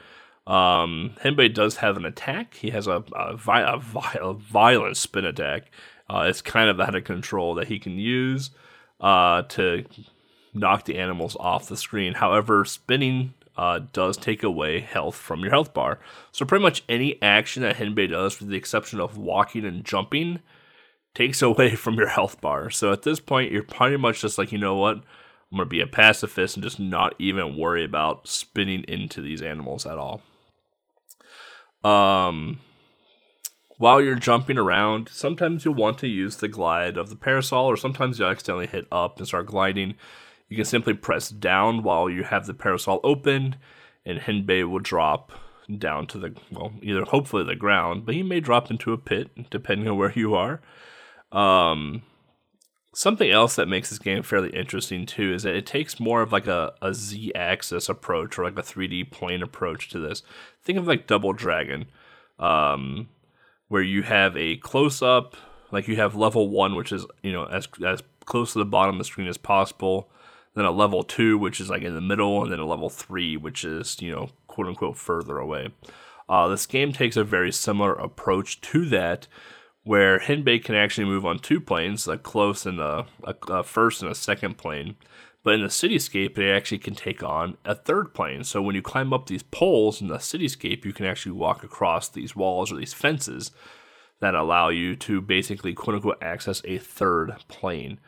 Um, 0.47 1.15
does 1.53 1.77
have 1.77 1.97
an 1.97 2.05
attack. 2.05 2.55
He 2.55 2.71
has 2.71 2.88
a, 2.88 3.03
a, 3.13 3.35
vi- 3.38 3.73
a, 3.73 3.77
vi- 3.77 4.17
a 4.19 4.33
violent 4.33 4.97
spin 4.97 5.25
attack. 5.25 5.71
Uh, 6.09 6.25
it's 6.27 6.41
kind 6.41 6.69
of 6.69 6.79
out 6.79 6.95
of 6.95 7.03
control 7.03 7.55
that 7.55 7.67
he 7.67 7.79
can 7.79 7.97
use 7.97 8.51
uh, 9.00 9.43
to 9.43 9.85
knock 10.53 10.85
the 10.85 10.97
animals 10.97 11.38
off 11.39 11.69
the 11.69 11.77
screen. 11.77 12.13
However, 12.13 12.65
spinning 12.65 13.33
uh, 13.55 13.79
does 13.93 14.17
take 14.17 14.43
away 14.43 14.79
health 14.79 15.15
from 15.15 15.41
your 15.41 15.51
health 15.51 15.73
bar. 15.73 16.00
So 16.31 16.45
pretty 16.45 16.63
much 16.63 16.83
any 16.89 17.21
action 17.21 17.63
that 17.63 17.77
Hinbei 17.77 18.09
does, 18.09 18.39
with 18.39 18.50
the 18.50 18.57
exception 18.57 19.00
of 19.00 19.17
walking 19.17 19.65
and 19.65 19.85
jumping, 19.85 20.39
takes 21.13 21.41
away 21.41 21.75
from 21.75 21.95
your 21.95 22.07
health 22.07 22.41
bar. 22.41 22.69
So 22.69 22.91
at 22.91 23.03
this 23.03 23.19
point, 23.19 23.51
you're 23.51 23.63
pretty 23.63 23.97
much 23.97 24.21
just 24.21 24.38
like, 24.38 24.51
you 24.51 24.57
know 24.57 24.75
what? 24.75 25.03
I'm 25.51 25.58
gonna 25.58 25.70
be 25.70 25.81
a 25.81 25.88
pacifist 25.88 26.55
and 26.55 26.63
just 26.63 26.79
not 26.79 27.13
even 27.20 27.58
worry 27.58 27.84
about 27.84 28.27
spinning 28.27 28.84
into 28.88 29.22
these 29.22 29.41
animals 29.41 29.86
at 29.86 29.98
all. 29.98 30.22
Um, 31.84 32.60
while 33.77 34.01
you're 34.01 34.15
jumping 34.15 34.58
around, 34.58 35.10
sometimes 35.12 35.65
you'll 35.65 35.74
want 35.74 35.98
to 36.00 36.08
use 36.08 36.38
the 36.38 36.48
glide 36.48 36.98
of 36.98 37.10
the 37.10 37.15
parasol, 37.15 37.65
or 37.65 37.75
sometimes 37.75 38.20
you'll 38.20 38.29
accidentally 38.29 38.67
hit 38.67 38.86
up 38.91 39.17
and 39.17 39.27
start 39.27 39.48
gliding. 39.48 39.96
You 40.48 40.55
can 40.55 40.65
simply 40.65 40.93
press 40.93 41.29
down 41.29 41.81
while 41.81 42.10
you 42.10 42.24
have 42.24 42.46
the 42.46 42.53
parasol 42.53 43.00
open, 43.03 43.55
and 44.05 44.20
Henbei 44.20 44.70
will 44.70 44.79
drop 44.79 45.31
down 45.77 46.05
to 46.08 46.17
the, 46.17 46.36
well, 46.51 46.74
either 46.81 47.03
hopefully 47.05 47.43
the 47.43 47.55
ground, 47.55 48.05
but 48.05 48.15
he 48.15 48.24
may 48.24 48.39
drop 48.39 48.70
into 48.70 48.93
a 48.93 48.98
pit, 48.98 49.50
depending 49.50 49.88
on 49.88 49.98
where 49.98 50.13
you 50.13 50.36
are. 50.36 50.62
Um, 51.31 52.03
something 52.93 53.29
else 53.29 53.55
that 53.55 53.67
makes 53.67 53.89
this 53.89 54.00
game 54.00 54.24
fairly 54.24 54.50
interesting 54.50 55.05
too 55.05 55.33
is 55.33 55.43
that 55.43 55.55
it 55.55 55.65
takes 55.65 56.00
more 56.00 56.21
of 56.21 56.31
like 56.31 56.48
a, 56.48 56.74
a 56.81 56.93
Z 56.93 57.31
axis 57.36 57.89
approach 57.89 58.38
or 58.38 58.43
like 58.43 58.57
a 58.57 58.63
3D 58.63 59.12
plane 59.12 59.41
approach 59.41 59.89
to 59.89 60.00
this. 60.00 60.24
Think 60.63 60.77
of 60.77 60.88
like 60.88 61.07
Double 61.07 61.33
Dragon. 61.33 61.86
Um, 62.39 63.10
where 63.71 63.81
you 63.81 64.03
have 64.03 64.36
a 64.36 64.57
close 64.57 65.01
up, 65.01 65.38
like 65.71 65.88
you 65.88 65.95
have 65.95 66.13
level 66.13 66.50
one, 66.50 66.75
which 66.75 66.91
is 66.91 67.05
you 67.24 67.31
know 67.31 67.45
as 67.45 67.69
as 67.86 68.03
close 68.25 68.51
to 68.53 68.60
the 68.60 68.65
bottom 68.65 68.95
of 68.95 69.00
the 69.00 69.05
screen 69.05 69.27
as 69.27 69.38
possible. 69.38 70.10
Then 70.53 70.65
a 70.65 70.71
level 70.71 71.03
two, 71.03 71.38
which 71.38 71.62
is 71.62 71.69
like 71.69 71.81
in 71.81 71.95
the 71.95 72.01
middle, 72.01 72.43
and 72.43 72.51
then 72.51 72.60
a 72.60 72.65
level 72.65 72.89
three, 72.89 73.38
which 73.38 73.63
is 73.63 74.01
you 74.01 74.12
know 74.12 74.29
quote 74.48 74.67
unquote 74.67 74.98
further 74.98 75.38
away. 75.38 75.69
Uh, 76.27 76.50
this 76.50 76.65
game 76.65 76.91
takes 76.91 77.15
a 77.15 77.24
very 77.24 77.51
similar 77.51 77.93
approach 77.93 78.60
to 78.60 78.86
that, 78.88 79.27
where 79.83 80.19
Hinbei 80.19 80.63
can 80.63 80.75
actually 80.75 81.05
move 81.05 81.25
on 81.25 81.39
two 81.39 81.59
planes, 81.59 82.07
a 82.07 82.17
close 82.17 82.65
and 82.65 82.79
a, 82.79 83.05
a, 83.23 83.35
a 83.50 83.63
first 83.63 84.01
and 84.01 84.11
a 84.11 84.15
second 84.15 84.57
plane. 84.57 84.95
But 85.43 85.55
in 85.55 85.61
the 85.61 85.67
cityscape, 85.67 86.38
it 86.38 86.51
actually 86.51 86.77
can 86.77 86.93
take 86.93 87.23
on 87.23 87.57
a 87.65 87.73
third 87.73 88.13
plane. 88.13 88.43
So 88.43 88.61
when 88.61 88.75
you 88.75 88.83
climb 88.83 89.11
up 89.11 89.25
these 89.25 89.41
poles 89.41 90.00
in 90.00 90.07
the 90.07 90.17
cityscape, 90.17 90.85
you 90.85 90.93
can 90.93 91.07
actually 91.07 91.31
walk 91.31 91.63
across 91.63 92.09
these 92.09 92.35
walls 92.35 92.71
or 92.71 92.75
these 92.75 92.93
fences 92.93 93.51
that 94.19 94.35
allow 94.35 94.69
you 94.69 94.95
to 94.97 95.19
basically 95.19 95.73
quote 95.73 95.95
unquote 95.95 96.21
access 96.21 96.61
a 96.63 96.77
third 96.77 97.33
plane, 97.47 98.00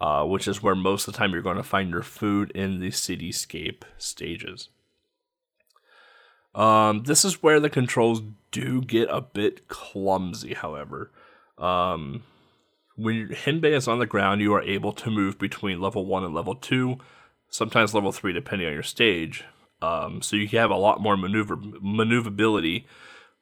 uh, 0.00 0.24
which 0.24 0.48
is 0.48 0.62
where 0.62 0.74
most 0.74 1.06
of 1.06 1.12
the 1.12 1.18
time 1.18 1.32
you're 1.32 1.42
going 1.42 1.58
to 1.58 1.62
find 1.62 1.90
your 1.90 2.02
food 2.02 2.50
in 2.52 2.80
the 2.80 2.88
cityscape 2.88 3.82
stages. 3.98 4.70
Um, 6.54 7.04
this 7.04 7.24
is 7.24 7.42
where 7.42 7.60
the 7.60 7.70
controls 7.70 8.22
do 8.50 8.80
get 8.80 9.08
a 9.10 9.20
bit 9.20 9.68
clumsy, 9.68 10.54
however. 10.54 11.12
Um, 11.58 12.22
when 12.96 13.28
Hinbei 13.28 13.72
is 13.72 13.86
on 13.86 13.98
the 13.98 14.06
ground, 14.06 14.40
you 14.40 14.54
are 14.54 14.62
able 14.62 14.92
to 14.92 15.10
move 15.10 15.38
between 15.38 15.80
level 15.80 16.04
one 16.04 16.24
and 16.24 16.34
level 16.34 16.54
two, 16.54 16.98
sometimes 17.48 17.94
level 17.94 18.12
three, 18.12 18.32
depending 18.32 18.66
on 18.66 18.74
your 18.74 18.82
stage. 18.82 19.44
Um, 19.80 20.22
so 20.22 20.36
you 20.36 20.48
have 20.58 20.70
a 20.70 20.76
lot 20.76 21.00
more 21.00 21.16
maneuver 21.16 21.56
maneuverability 21.56 22.86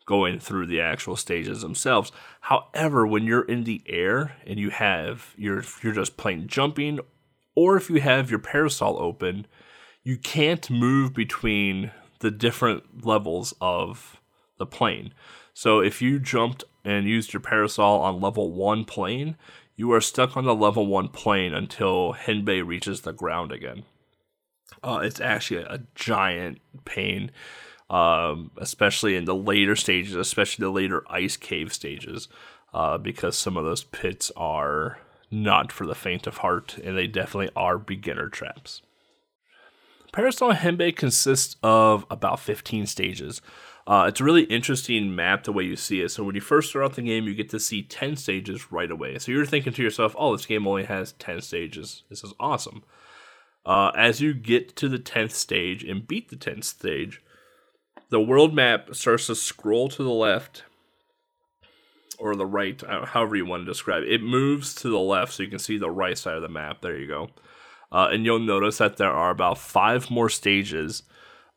going 0.06 0.38
through 0.38 0.66
the 0.66 0.80
actual 0.80 1.16
stages 1.16 1.62
themselves. 1.62 2.12
However, 2.42 3.06
when 3.06 3.24
you're 3.24 3.42
in 3.42 3.64
the 3.64 3.82
air 3.86 4.36
and 4.46 4.58
you 4.58 4.70
have 4.70 5.34
you're 5.36 5.64
you're 5.82 5.94
just 5.94 6.16
plain 6.16 6.46
jumping, 6.48 7.00
or 7.54 7.76
if 7.76 7.88
you 7.88 8.00
have 8.00 8.30
your 8.30 8.38
parasol 8.38 8.98
open, 9.00 9.46
you 10.04 10.18
can't 10.18 10.70
move 10.70 11.14
between 11.14 11.90
the 12.20 12.30
different 12.30 13.04
levels 13.04 13.54
of 13.60 14.20
the 14.58 14.66
plane. 14.66 15.12
So 15.54 15.80
if 15.80 16.02
you 16.02 16.18
jumped 16.18 16.64
and 16.84 17.06
used 17.06 17.32
your 17.32 17.40
parasol 17.40 18.00
on 18.00 18.20
level 18.20 18.52
1 18.52 18.84
plane, 18.84 19.36
you 19.74 19.92
are 19.92 20.00
stuck 20.00 20.36
on 20.36 20.44
the 20.44 20.54
level 20.54 20.86
1 20.86 21.08
plane 21.08 21.54
until 21.54 22.14
Henbei 22.14 22.66
reaches 22.66 23.02
the 23.02 23.12
ground 23.12 23.52
again. 23.52 23.84
Uh, 24.82 25.00
it's 25.02 25.20
actually 25.20 25.62
a 25.62 25.82
giant 25.94 26.60
pain, 26.84 27.30
um, 27.90 28.50
especially 28.58 29.16
in 29.16 29.24
the 29.24 29.34
later 29.34 29.76
stages, 29.76 30.14
especially 30.14 30.62
the 30.62 30.70
later 30.70 31.02
ice 31.08 31.36
cave 31.36 31.72
stages, 31.72 32.28
uh, 32.74 32.98
because 32.98 33.36
some 33.36 33.56
of 33.56 33.64
those 33.64 33.84
pits 33.84 34.30
are 34.36 34.98
not 35.30 35.72
for 35.72 35.86
the 35.86 35.94
faint 35.94 36.26
of 36.26 36.38
heart, 36.38 36.78
and 36.82 36.96
they 36.96 37.06
definitely 37.06 37.50
are 37.56 37.78
beginner 37.78 38.28
traps. 38.28 38.82
Parasol 40.16 40.54
Hinbei 40.54 40.96
consists 40.96 41.56
of 41.62 42.06
about 42.10 42.40
15 42.40 42.86
stages. 42.86 43.42
Uh, 43.86 44.06
it's 44.08 44.18
a 44.18 44.24
really 44.24 44.44
interesting 44.44 45.14
map 45.14 45.44
the 45.44 45.52
way 45.52 45.62
you 45.62 45.76
see 45.76 46.00
it. 46.00 46.08
So 46.08 46.24
when 46.24 46.34
you 46.34 46.40
first 46.40 46.70
start 46.70 46.86
out 46.86 46.94
the 46.94 47.02
game, 47.02 47.24
you 47.24 47.34
get 47.34 47.50
to 47.50 47.60
see 47.60 47.82
10 47.82 48.16
stages 48.16 48.72
right 48.72 48.90
away. 48.90 49.18
So 49.18 49.30
you're 49.30 49.44
thinking 49.44 49.74
to 49.74 49.82
yourself, 49.82 50.16
oh, 50.18 50.34
this 50.34 50.46
game 50.46 50.66
only 50.66 50.84
has 50.84 51.12
10 51.12 51.42
stages. 51.42 52.02
This 52.08 52.24
is 52.24 52.32
awesome. 52.40 52.82
Uh, 53.66 53.92
as 53.94 54.22
you 54.22 54.32
get 54.32 54.74
to 54.76 54.88
the 54.88 54.98
10th 54.98 55.32
stage 55.32 55.84
and 55.84 56.08
beat 56.08 56.30
the 56.30 56.36
10th 56.36 56.64
stage, 56.64 57.20
the 58.08 58.18
world 58.18 58.54
map 58.54 58.94
starts 58.94 59.26
to 59.26 59.34
scroll 59.34 59.90
to 59.90 60.02
the 60.02 60.08
left 60.08 60.62
or 62.18 62.34
the 62.34 62.46
right, 62.46 62.82
however 63.08 63.36
you 63.36 63.44
want 63.44 63.66
to 63.66 63.70
describe 63.70 64.02
it. 64.02 64.12
It 64.12 64.22
moves 64.22 64.74
to 64.76 64.88
the 64.88 64.98
left 64.98 65.34
so 65.34 65.42
you 65.42 65.50
can 65.50 65.58
see 65.58 65.76
the 65.76 65.90
right 65.90 66.16
side 66.16 66.36
of 66.36 66.42
the 66.42 66.48
map. 66.48 66.80
There 66.80 66.96
you 66.96 67.06
go. 67.06 67.28
Uh, 67.92 68.08
and 68.10 68.24
you'll 68.24 68.38
notice 68.38 68.78
that 68.78 68.96
there 68.96 69.10
are 69.10 69.30
about 69.30 69.58
five 69.58 70.10
more 70.10 70.28
stages 70.28 71.02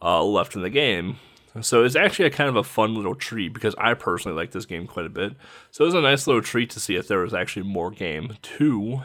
uh, 0.01 0.23
left 0.23 0.55
in 0.55 0.61
the 0.61 0.69
game 0.69 1.17
so 1.61 1.83
it's 1.83 1.95
actually 1.95 2.25
a 2.25 2.31
kind 2.31 2.49
of 2.49 2.55
a 2.55 2.63
fun 2.63 2.95
little 2.95 3.15
treat 3.15 3.53
because 3.53 3.75
I 3.77 3.93
personally 3.95 4.37
like 4.37 4.51
this 4.51 4.65
game 4.65 4.87
quite 4.87 5.05
a 5.05 5.09
bit. 5.09 5.33
So 5.71 5.83
it 5.83 5.87
was 5.87 5.95
a 5.95 6.01
nice 6.01 6.27
little 6.27 6.41
treat 6.41 6.69
to 6.71 6.79
see 6.79 6.95
if 6.95 7.07
there 7.07 7.19
was 7.19 7.33
actually 7.33 7.63
more 7.63 7.91
game 7.91 8.37
to 8.41 9.01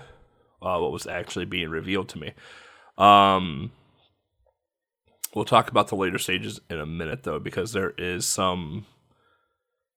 uh, 0.60 0.78
what 0.78 0.92
was 0.92 1.06
actually 1.06 1.46
being 1.46 1.70
revealed 1.70 2.08
to 2.10 2.18
me. 2.18 2.32
Um, 2.98 3.72
we'll 5.34 5.44
talk 5.44 5.70
about 5.70 5.88
the 5.88 5.96
later 5.96 6.18
stages 6.18 6.60
in 6.68 6.78
a 6.78 6.86
minute 6.86 7.22
though 7.22 7.38
because 7.38 7.72
there 7.72 7.94
is 7.96 8.26
some 8.26 8.86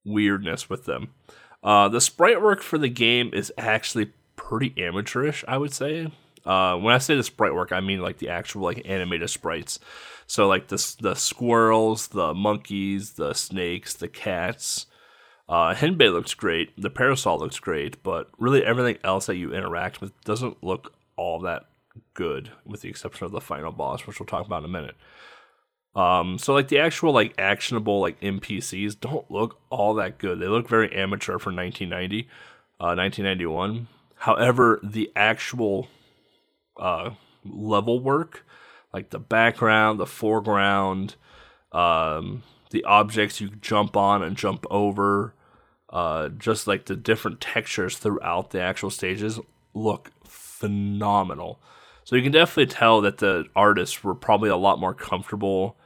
weirdness 0.06 0.70
with 0.70 0.86
them. 0.86 1.14
Uh, 1.62 1.90
the 1.90 2.02
sprite 2.02 2.42
work 2.42 2.62
for 2.62 2.78
the 2.78 2.90
game 2.90 3.30
is 3.34 3.52
actually 3.58 4.14
pretty 4.36 4.74
amateurish, 4.78 5.44
I 5.48 5.58
would 5.58 5.74
say. 5.74 6.12
Uh, 6.48 6.78
when 6.78 6.96
I 6.96 6.98
say 6.98 7.16
the 7.16 7.24
sprite 7.24 7.54
work, 7.54 7.74
I 7.74 7.82
mean 7.82 8.00
like 8.00 8.20
the 8.20 8.30
actual 8.30 8.64
like 8.64 8.82
animated 8.86 9.30
sprites. 9.30 9.80
So 10.28 10.48
like 10.48 10.70
the 10.70 10.96
the 11.02 11.16
squirrels, 11.16 12.08
the 12.08 12.34
monkeys, 12.34 13.14
the 13.14 13.34
snakes, 13.34 13.94
the 13.94 14.08
cats. 14.08 14.86
Uh, 15.50 15.74
Hinbei 15.74 16.12
looks 16.12 16.34
great. 16.34 16.72
The 16.82 16.90
parasol 16.90 17.40
looks 17.40 17.60
great, 17.60 18.02
but 18.02 18.30
really 18.38 18.64
everything 18.64 18.98
else 19.04 19.26
that 19.26 19.36
you 19.36 19.54
interact 19.54 20.02
with 20.02 20.20
doesn't 20.22 20.64
look 20.64 20.94
all 21.18 21.40
that 21.42 21.66
good, 22.14 22.52
with 22.66 22.82
the 22.82 22.90
exception 22.90 23.26
of 23.26 23.32
the 23.32 23.42
final 23.42 23.72
boss, 23.72 24.06
which 24.06 24.20
we'll 24.20 24.28
talk 24.28 24.46
about 24.46 24.60
in 24.60 24.66
a 24.66 24.68
minute. 24.70 24.96
Um, 25.96 26.38
so 26.38 26.54
like 26.54 26.68
the 26.68 26.80
actual 26.80 27.12
like 27.12 27.34
actionable 27.38 28.00
like 28.00 28.20
NPCs 28.22 29.00
don't 29.00 29.30
look 29.30 29.60
all 29.70 29.96
that 29.96 30.18
good. 30.18 30.40
They 30.40 30.48
look 30.48 30.70
very 30.70 30.94
amateur 30.94 31.40
for 31.40 31.52
1990, 31.52 32.28
uh, 32.80 32.96
1991. 32.96 33.88
However, 34.16 34.80
the 34.84 35.12
actual 35.16 35.88
uh, 36.80 37.12
level 37.46 38.00
work, 38.00 38.46
like 38.94 39.10
the 39.10 39.20
background, 39.20 40.00
the 40.00 40.06
foreground, 40.06 41.16
um, 41.72 42.44
the 42.72 42.84
objects 42.84 43.42
you 43.42 43.50
jump 43.62 43.96
on 43.96 44.24
and 44.24 44.36
jump 44.36 44.66
over, 44.70 45.34
uh, 45.90 46.30
just 46.30 46.68
like 46.68 46.86
the 46.86 46.96
different 46.96 47.40
textures 47.40 47.98
throughout 47.98 48.52
the 48.52 48.62
actual 48.62 48.90
stages 48.90 49.40
look 49.74 50.12
phenomenal. 50.24 51.60
So 52.04 52.16
you 52.16 52.24
can 52.24 52.32
definitely 52.32 52.74
tell 52.74 53.02
that 53.02 53.18
the 53.18 53.46
artists 53.56 54.04
were 54.04 54.16
probably 54.16 54.50
a 54.50 54.56
lot 54.56 54.80
more 54.80 54.94
comfortable 54.94 55.78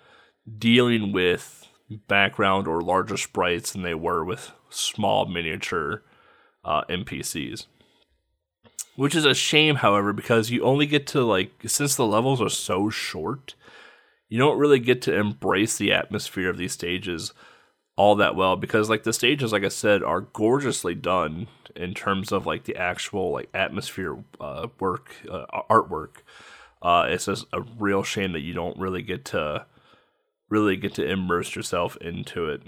dealing 0.58 1.12
with 1.12 1.68
background 2.08 2.68
or 2.68 2.82
larger 2.82 3.18
sprites 3.18 3.72
than 3.72 3.82
they 3.82 3.94
were 3.94 4.24
with 4.24 4.52
small 4.70 5.26
miniature 5.26 6.04
uh, 6.64 6.84
NPCs. 6.90 7.66
Which 8.96 9.16
is 9.16 9.26
a 9.26 9.34
shame, 9.34 9.76
however, 9.76 10.14
because 10.14 10.52
you 10.52 10.64
only 10.64 10.86
get 10.86 11.08
to 11.08 11.24
like 11.24 11.52
since 11.66 11.96
the 11.96 12.06
levels 12.06 12.42
are 12.42 12.50
so 12.50 12.90
short, 12.90 13.56
you 14.30 14.38
don't 14.38 14.60
really 14.60 14.80
get 14.80 15.02
to 15.04 15.16
embrace 15.16 15.78
the 15.78 15.94
atmosphere 15.94 16.50
of 16.50 16.58
these 16.58 16.74
stages 16.74 17.34
all 17.98 18.16
that 18.16 18.38
well 18.38 18.56
because 18.56 18.90
like 18.90 19.04
the 19.04 19.12
stages 19.12 19.52
like 19.52 19.66
i 19.66 19.68
said 19.68 20.02
are 20.02 20.22
gorgeously 20.22 20.96
done 20.96 21.46
in 21.76 21.94
terms 21.94 22.32
of 22.32 22.46
like 22.46 22.64
the 22.64 22.76
actual 22.76 23.32
like 23.32 23.50
atmosphere 23.54 24.18
uh, 24.40 24.68
work 24.80 25.16
uh, 25.30 25.46
artwork. 25.70 26.22
Uh, 26.82 27.06
it's 27.10 27.26
just 27.26 27.46
a 27.54 27.62
real 27.62 28.04
shame 28.04 28.32
that 28.34 28.42
you 28.42 28.54
don't 28.54 28.78
really 28.78 29.02
get 29.02 29.26
to 29.26 29.66
really 30.50 30.76
get 30.76 30.94
to 30.96 31.06
immerse 31.06 31.56
yourself 31.56 31.96
into 31.98 32.50
it. 32.50 32.62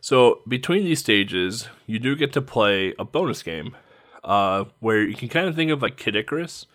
So 0.00 0.40
between 0.48 0.84
these 0.84 1.00
stages 1.00 1.68
you 1.86 1.98
do 1.98 2.16
get 2.16 2.32
to 2.34 2.42
play 2.42 2.94
a 2.98 3.04
bonus 3.04 3.42
game 3.42 3.76
uh, 4.26 4.64
where 4.80 5.02
you 5.02 5.14
can 5.14 5.28
kind 5.28 5.48
of 5.48 5.54
think 5.54 5.70
of 5.70 5.80
like 5.80 5.96
kid 5.96 6.16
icarus 6.16 6.66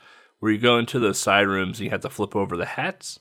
where 0.41 0.51
you 0.51 0.57
go 0.57 0.79
into 0.79 0.97
the 0.99 1.13
side 1.13 1.47
rooms 1.47 1.77
and 1.77 1.85
you 1.85 1.91
have 1.91 2.01
to 2.01 2.09
flip 2.09 2.35
over 2.35 2.57
the 2.57 2.65
hats. 2.65 3.19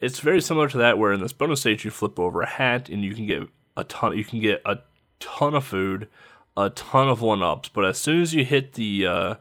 It's 0.00 0.20
very 0.20 0.40
similar 0.40 0.68
to 0.68 0.78
that, 0.78 0.98
where 0.98 1.12
in 1.12 1.20
this 1.20 1.32
bonus 1.32 1.60
stage 1.60 1.84
you 1.84 1.90
flip 1.90 2.18
over 2.18 2.42
a 2.42 2.46
hat 2.46 2.88
and 2.88 3.04
you 3.04 3.14
can 3.14 3.26
get 3.26 3.48
a 3.76 3.84
ton. 3.84 4.16
You 4.16 4.24
can 4.24 4.40
get 4.40 4.62
a 4.64 4.78
ton 5.18 5.54
of 5.54 5.64
food, 5.64 6.08
a 6.56 6.70
ton 6.70 7.08
of 7.08 7.20
one 7.20 7.42
ups. 7.42 7.68
But 7.68 7.84
as 7.84 7.98
soon 7.98 8.22
as 8.22 8.34
you 8.34 8.44
hit 8.44 8.74
the 8.74 9.06
uh, 9.06 9.34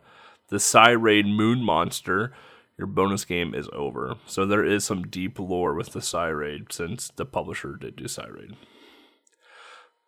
the 0.50 0.60
side 0.60 1.04
raid 1.04 1.28
moon 1.28 1.64
monster, 1.64 2.34
your 2.78 2.88
bonus 2.88 3.26
game 3.26 3.54
is 3.54 3.70
over. 3.74 4.16
So 4.26 4.46
there 4.46 4.66
is 4.66 4.84
some 4.84 5.04
deep 5.04 5.38
lore 5.38 5.76
with 5.76 5.94
the 5.94 6.02
side 6.02 6.30
raid 6.30 6.72
since 6.72 7.12
the 7.16 7.26
publisher 7.26 7.76
did 7.76 7.96
do 7.96 8.08
side 8.08 8.32
raid. 8.32 8.56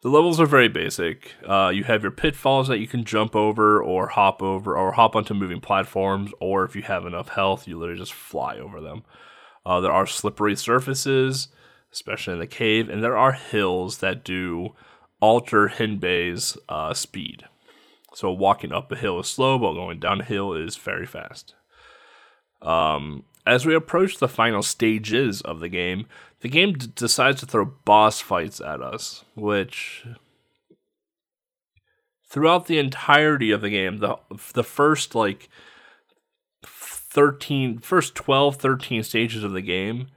The 0.05 0.11
levels 0.11 0.39
are 0.39 0.45
very 0.45 0.67
basic. 0.67 1.33
Uh, 1.43 1.71
you 1.73 1.83
have 1.85 2.03
your 2.03 2.11
pitfalls 2.11 2.67
that 2.67 2.77
you 2.77 2.85
can 2.85 3.05
jump 3.05 3.35
over 3.35 3.81
or 3.81 4.09
hop 4.09 4.39
over 4.39 4.77
or 4.77 4.91
hop 4.91 5.15
onto 5.15 5.33
moving 5.33 5.59
platforms, 5.59 6.31
or 6.39 6.63
if 6.63 6.75
you 6.75 6.83
have 6.83 7.07
enough 7.07 7.29
health, 7.29 7.67
you 7.67 7.79
literally 7.79 7.99
just 7.99 8.13
fly 8.13 8.59
over 8.59 8.79
them. 8.79 9.03
Uh, 9.65 9.79
there 9.79 9.91
are 9.91 10.05
slippery 10.05 10.55
surfaces, 10.55 11.47
especially 11.91 12.33
in 12.33 12.39
the 12.39 12.45
cave, 12.45 12.87
and 12.87 13.03
there 13.03 13.17
are 13.17 13.31
hills 13.31 13.97
that 13.97 14.23
do 14.23 14.75
alter 15.21 15.69
Henbei's 15.69 16.55
uh, 16.69 16.93
speed. 16.93 17.45
So 18.13 18.31
walking 18.31 18.71
up 18.71 18.91
a 18.91 18.95
hill 18.95 19.19
is 19.21 19.27
slow, 19.27 19.57
but 19.57 19.73
going 19.73 19.99
downhill 19.99 20.53
is 20.53 20.75
very 20.75 21.07
fast. 21.07 21.55
Um, 22.61 23.23
as 23.45 23.65
we 23.65 23.75
approach 23.75 24.17
the 24.17 24.27
final 24.27 24.63
stages 24.63 25.41
of 25.41 25.59
the 25.59 25.69
game, 25.69 26.07
the 26.41 26.49
game 26.49 26.73
d- 26.73 26.87
decides 26.95 27.39
to 27.39 27.45
throw 27.45 27.65
boss 27.65 28.19
fights 28.19 28.59
at 28.59 28.81
us, 28.81 29.23
which 29.35 30.05
throughout 32.27 32.67
the 32.67 32.79
entirety 32.79 33.51
of 33.51 33.61
the 33.61 33.69
game, 33.69 33.97
the 33.97 34.17
the 34.53 34.63
first 34.63 35.15
like 35.15 35.49
13 36.63 37.79
first 37.79 38.15
12 38.15 38.57
13 38.57 39.03
stages 39.03 39.43
of 39.43 39.53
the 39.53 39.61
game, 39.61 40.07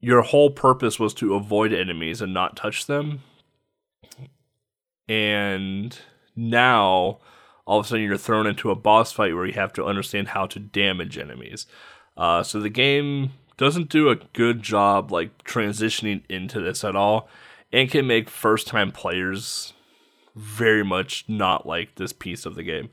your 0.00 0.22
whole 0.22 0.50
purpose 0.50 0.98
was 0.98 1.14
to 1.14 1.34
avoid 1.34 1.72
enemies 1.72 2.22
and 2.22 2.32
not 2.32 2.56
touch 2.56 2.86
them. 2.86 3.22
And 5.08 5.98
now 6.34 7.18
all 7.70 7.78
of 7.78 7.86
a 7.86 7.88
sudden 7.88 8.04
you're 8.04 8.16
thrown 8.16 8.48
into 8.48 8.70
a 8.70 8.74
boss 8.74 9.12
fight 9.12 9.34
where 9.34 9.46
you 9.46 9.52
have 9.52 9.72
to 9.74 9.84
understand 9.84 10.28
how 10.28 10.44
to 10.46 10.58
damage 10.58 11.16
enemies. 11.16 11.66
Uh, 12.16 12.42
so 12.42 12.60
the 12.60 12.68
game 12.68 13.32
doesn't 13.56 13.88
do 13.88 14.08
a 14.08 14.16
good 14.32 14.62
job 14.62 15.12
like 15.12 15.44
transitioning 15.44 16.22
into 16.28 16.60
this 16.60 16.82
at 16.82 16.96
all 16.96 17.28
and 17.72 17.90
can 17.90 18.06
make 18.06 18.28
first 18.28 18.66
time 18.66 18.90
players 18.90 19.72
very 20.34 20.84
much 20.84 21.24
not 21.28 21.66
like 21.66 21.94
this 21.96 22.12
piece 22.12 22.46
of 22.46 22.54
the 22.54 22.62
game. 22.62 22.90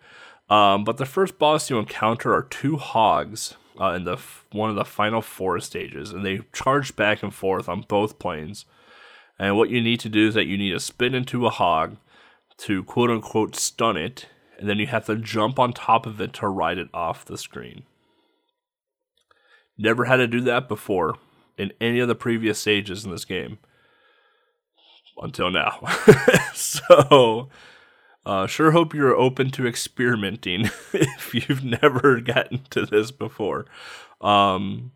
Um, 0.49 0.83
but 0.83 0.97
the 0.97 1.05
first 1.05 1.37
boss 1.37 1.69
you 1.69 1.77
encounter 1.77 2.33
are 2.33 2.43
two 2.43 2.77
hogs 2.77 3.55
uh, 3.79 3.93
in 3.93 4.05
the 4.05 4.13
f- 4.13 4.45
one 4.51 4.69
of 4.69 4.75
the 4.75 4.85
final 4.85 5.21
four 5.21 5.59
stages, 5.59 6.11
and 6.11 6.25
they 6.25 6.41
charge 6.53 6.95
back 6.95 7.21
and 7.21 7.33
forth 7.33 7.67
on 7.67 7.81
both 7.87 8.19
planes. 8.19 8.65
And 9.37 9.57
what 9.57 9.69
you 9.69 9.81
need 9.81 9.99
to 10.01 10.09
do 10.09 10.27
is 10.27 10.33
that 10.33 10.47
you 10.47 10.57
need 10.57 10.71
to 10.71 10.79
spin 10.79 11.13
into 11.13 11.45
a 11.45 11.51
hog 11.51 11.97
to 12.59 12.83
quote 12.83 13.11
unquote 13.11 13.55
stun 13.55 13.97
it, 13.97 14.27
and 14.57 14.67
then 14.67 14.79
you 14.79 14.87
have 14.87 15.05
to 15.05 15.15
jump 15.15 15.59
on 15.59 15.73
top 15.73 16.05
of 16.05 16.19
it 16.19 16.33
to 16.33 16.47
ride 16.47 16.77
it 16.77 16.89
off 16.93 17.25
the 17.25 17.37
screen. 17.37 17.83
Never 19.77 20.05
had 20.05 20.17
to 20.17 20.27
do 20.27 20.41
that 20.41 20.67
before 20.67 21.15
in 21.57 21.71
any 21.79 21.99
of 21.99 22.07
the 22.07 22.15
previous 22.15 22.59
stages 22.59 23.05
in 23.05 23.11
this 23.11 23.25
game 23.25 23.59
until 25.21 25.49
now. 25.49 25.79
so, 26.53 27.49
uh, 28.25 28.47
sure 28.47 28.71
hope 28.71 28.93
you're 28.93 29.15
open 29.15 29.51
to 29.51 29.67
experimenting 29.67 30.65
if 30.93 31.33
you've 31.33 31.63
never 31.63 32.19
gotten 32.21 32.61
to 32.71 32.85
this 32.85 33.11
before. 33.11 33.65
Um, 34.21 34.91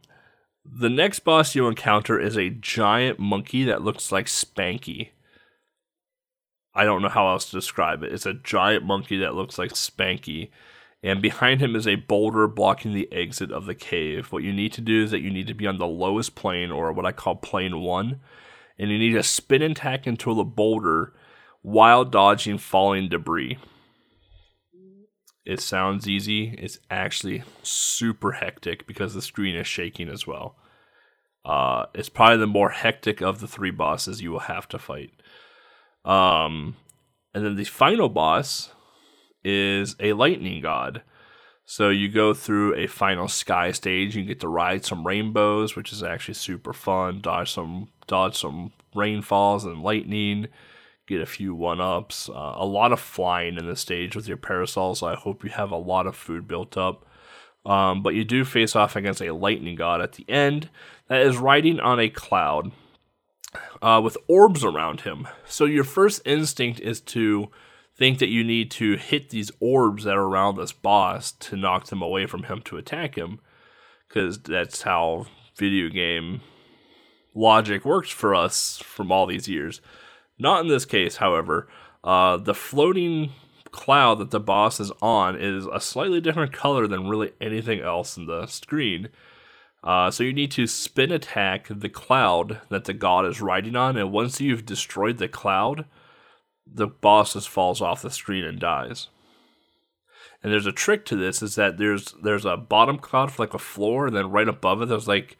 the 0.65 0.89
next 0.89 1.19
boss 1.19 1.55
you 1.55 1.67
encounter 1.67 2.19
is 2.19 2.37
a 2.37 2.49
giant 2.49 3.19
monkey 3.19 3.63
that 3.65 3.81
looks 3.81 4.11
like 4.11 4.27
Spanky. 4.27 5.09
I 6.73 6.85
don't 6.85 7.01
know 7.01 7.09
how 7.09 7.29
else 7.29 7.49
to 7.49 7.55
describe 7.55 8.03
it. 8.03 8.13
It's 8.13 8.25
a 8.25 8.33
giant 8.33 8.85
monkey 8.85 9.17
that 9.17 9.35
looks 9.35 9.57
like 9.57 9.71
Spanky 9.71 10.49
and 11.03 11.21
behind 11.21 11.61
him 11.61 11.75
is 11.75 11.87
a 11.87 11.95
boulder 11.95 12.47
blocking 12.47 12.93
the 12.93 13.11
exit 13.11 13.51
of 13.51 13.65
the 13.65 13.75
cave. 13.75 14.31
What 14.31 14.43
you 14.43 14.53
need 14.53 14.73
to 14.73 14.81
do 14.81 15.03
is 15.03 15.11
that 15.11 15.21
you 15.21 15.31
need 15.31 15.47
to 15.47 15.53
be 15.53 15.67
on 15.67 15.77
the 15.77 15.87
lowest 15.87 16.35
plane, 16.35 16.71
or 16.71 16.91
what 16.93 17.05
I 17.05 17.11
call 17.11 17.35
plane 17.35 17.79
one, 17.81 18.19
and 18.77 18.91
you 18.91 18.97
need 18.99 19.13
to 19.13 19.23
spin 19.23 19.61
and 19.61 19.75
tack 19.75 20.05
into 20.05 20.33
the 20.33 20.43
boulder 20.43 21.13
while 21.61 22.05
dodging 22.05 22.57
falling 22.57 23.09
debris. 23.09 23.57
It 25.43 25.59
sounds 25.59 26.07
easy. 26.07 26.55
It's 26.59 26.79
actually 26.91 27.43
super 27.63 28.33
hectic 28.33 28.85
because 28.85 29.13
the 29.13 29.23
screen 29.23 29.55
is 29.55 29.65
shaking 29.65 30.07
as 30.07 30.27
well. 30.27 30.55
Uh, 31.43 31.85
it's 31.95 32.09
probably 32.09 32.37
the 32.37 32.47
more 32.47 32.69
hectic 32.69 33.21
of 33.21 33.39
the 33.39 33.47
three 33.47 33.71
bosses 33.71 34.21
you 34.21 34.31
will 34.31 34.39
have 34.41 34.67
to 34.69 34.77
fight. 34.77 35.11
Um, 36.05 36.75
and 37.33 37.43
then 37.43 37.55
the 37.55 37.63
final 37.63 38.09
boss 38.09 38.71
is 39.43 39.95
a 39.99 40.13
lightning 40.13 40.61
god. 40.61 41.01
So 41.65 41.89
you 41.89 42.09
go 42.09 42.33
through 42.33 42.75
a 42.75 42.87
final 42.87 43.27
sky 43.27 43.71
stage. 43.71 44.15
You 44.15 44.23
get 44.23 44.39
to 44.41 44.47
ride 44.47 44.83
some 44.83 45.07
rainbows, 45.07 45.75
which 45.75 45.93
is 45.93 46.03
actually 46.03 46.33
super 46.33 46.73
fun. 46.73 47.21
Dodge 47.21 47.51
some 47.51 47.89
dodge 48.07 48.37
some 48.37 48.73
rainfalls 48.93 49.63
and 49.63 49.81
lightning. 49.81 50.47
Get 51.07 51.21
a 51.21 51.25
few 51.25 51.55
one 51.55 51.79
ups. 51.79 52.29
Uh, 52.29 52.53
a 52.55 52.65
lot 52.65 52.91
of 52.91 52.99
flying 52.99 53.57
in 53.57 53.67
the 53.67 53.75
stage 53.75 54.15
with 54.15 54.27
your 54.27 54.37
parasol. 54.37 54.95
So 54.95 55.07
I 55.07 55.15
hope 55.15 55.43
you 55.43 55.49
have 55.51 55.71
a 55.71 55.77
lot 55.77 56.07
of 56.07 56.15
food 56.15 56.47
built 56.47 56.77
up. 56.77 57.05
Um, 57.65 58.01
but 58.01 58.15
you 58.15 58.25
do 58.25 58.43
face 58.43 58.75
off 58.75 58.95
against 58.95 59.21
a 59.21 59.33
lightning 59.33 59.75
god 59.75 60.01
at 60.01 60.13
the 60.13 60.27
end 60.27 60.69
that 61.07 61.21
is 61.21 61.37
riding 61.37 61.79
on 61.79 61.99
a 61.99 62.09
cloud 62.09 62.71
uh, 63.81 64.01
with 64.03 64.17
orbs 64.27 64.63
around 64.63 65.01
him. 65.01 65.27
So 65.45 65.65
your 65.65 65.83
first 65.83 66.21
instinct 66.25 66.79
is 66.79 67.01
to 67.01 67.49
think 68.01 68.17
that 68.17 68.29
you 68.29 68.43
need 68.43 68.71
to 68.71 68.95
hit 68.95 69.29
these 69.29 69.51
orbs 69.59 70.05
that 70.05 70.17
are 70.17 70.23
around 70.23 70.55
this 70.55 70.71
boss 70.71 71.31
to 71.33 71.55
knock 71.55 71.85
them 71.85 72.01
away 72.01 72.25
from 72.25 72.41
him 72.41 72.59
to 72.59 72.75
attack 72.75 73.13
him, 73.13 73.39
because 74.07 74.39
that's 74.39 74.81
how 74.81 75.27
video 75.55 75.87
game 75.87 76.41
logic 77.35 77.85
works 77.85 78.09
for 78.09 78.33
us 78.33 78.81
from 78.83 79.11
all 79.11 79.27
these 79.27 79.47
years. 79.47 79.81
Not 80.39 80.61
in 80.61 80.67
this 80.67 80.83
case, 80.83 81.17
however. 81.17 81.67
Uh, 82.03 82.37
the 82.37 82.55
floating 82.55 83.33
cloud 83.69 84.17
that 84.17 84.31
the 84.31 84.39
boss 84.39 84.79
is 84.79 84.91
on 84.99 85.39
is 85.39 85.67
a 85.71 85.79
slightly 85.79 86.19
different 86.19 86.53
color 86.53 86.87
than 86.87 87.07
really 87.07 87.33
anything 87.39 87.81
else 87.81 88.17
in 88.17 88.25
the 88.25 88.47
screen. 88.47 89.09
Uh, 89.83 90.09
so 90.09 90.23
you 90.23 90.33
need 90.33 90.49
to 90.49 90.65
spin 90.65 91.11
attack 91.11 91.67
the 91.69 91.87
cloud 91.87 92.61
that 92.69 92.85
the 92.85 92.93
god 92.93 93.27
is 93.27 93.41
riding 93.41 93.75
on, 93.75 93.95
and 93.95 94.11
once 94.11 94.41
you've 94.41 94.65
destroyed 94.65 95.19
the 95.19 95.27
cloud, 95.27 95.85
the 96.73 96.87
boss 96.87 97.33
just 97.33 97.49
falls 97.49 97.81
off 97.81 98.01
the 98.01 98.11
screen 98.11 98.43
and 98.43 98.59
dies. 98.59 99.07
And 100.43 100.51
there's 100.51 100.65
a 100.65 100.71
trick 100.71 101.05
to 101.05 101.15
this 101.15 101.41
is 101.41 101.55
that 101.55 101.77
there's 101.77 102.15
there's 102.23 102.45
a 102.45 102.57
bottom 102.57 102.97
cloud 102.97 103.31
for 103.31 103.43
like 103.43 103.53
a 103.53 103.59
floor, 103.59 104.07
and 104.07 104.15
then 104.15 104.31
right 104.31 104.47
above 104.47 104.81
it 104.81 104.87
there's 104.87 105.07
like 105.07 105.37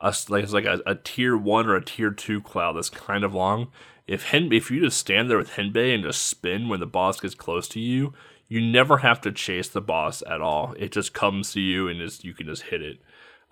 a 0.00 0.14
like 0.28 0.44
it's 0.44 0.52
like 0.52 0.64
a, 0.64 0.80
a 0.86 0.94
tier 0.94 1.36
one 1.36 1.66
or 1.66 1.76
a 1.76 1.84
tier 1.84 2.10
two 2.10 2.40
cloud 2.40 2.76
that's 2.76 2.90
kind 2.90 3.24
of 3.24 3.34
long. 3.34 3.68
If 4.06 4.24
Hen 4.24 4.50
if 4.52 4.70
you 4.70 4.80
just 4.80 4.98
stand 4.98 5.28
there 5.28 5.36
with 5.36 5.52
Henbei 5.52 5.94
and 5.94 6.02
just 6.02 6.24
spin 6.24 6.68
when 6.68 6.80
the 6.80 6.86
boss 6.86 7.20
gets 7.20 7.34
close 7.34 7.68
to 7.68 7.80
you, 7.80 8.14
you 8.48 8.62
never 8.62 8.98
have 8.98 9.20
to 9.20 9.32
chase 9.32 9.68
the 9.68 9.80
boss 9.80 10.22
at 10.26 10.40
all. 10.40 10.74
It 10.78 10.90
just 10.90 11.12
comes 11.12 11.52
to 11.52 11.60
you 11.60 11.86
and 11.86 12.00
just, 12.00 12.24
you 12.24 12.32
can 12.32 12.46
just 12.46 12.62
hit 12.62 12.82
it. 12.82 12.98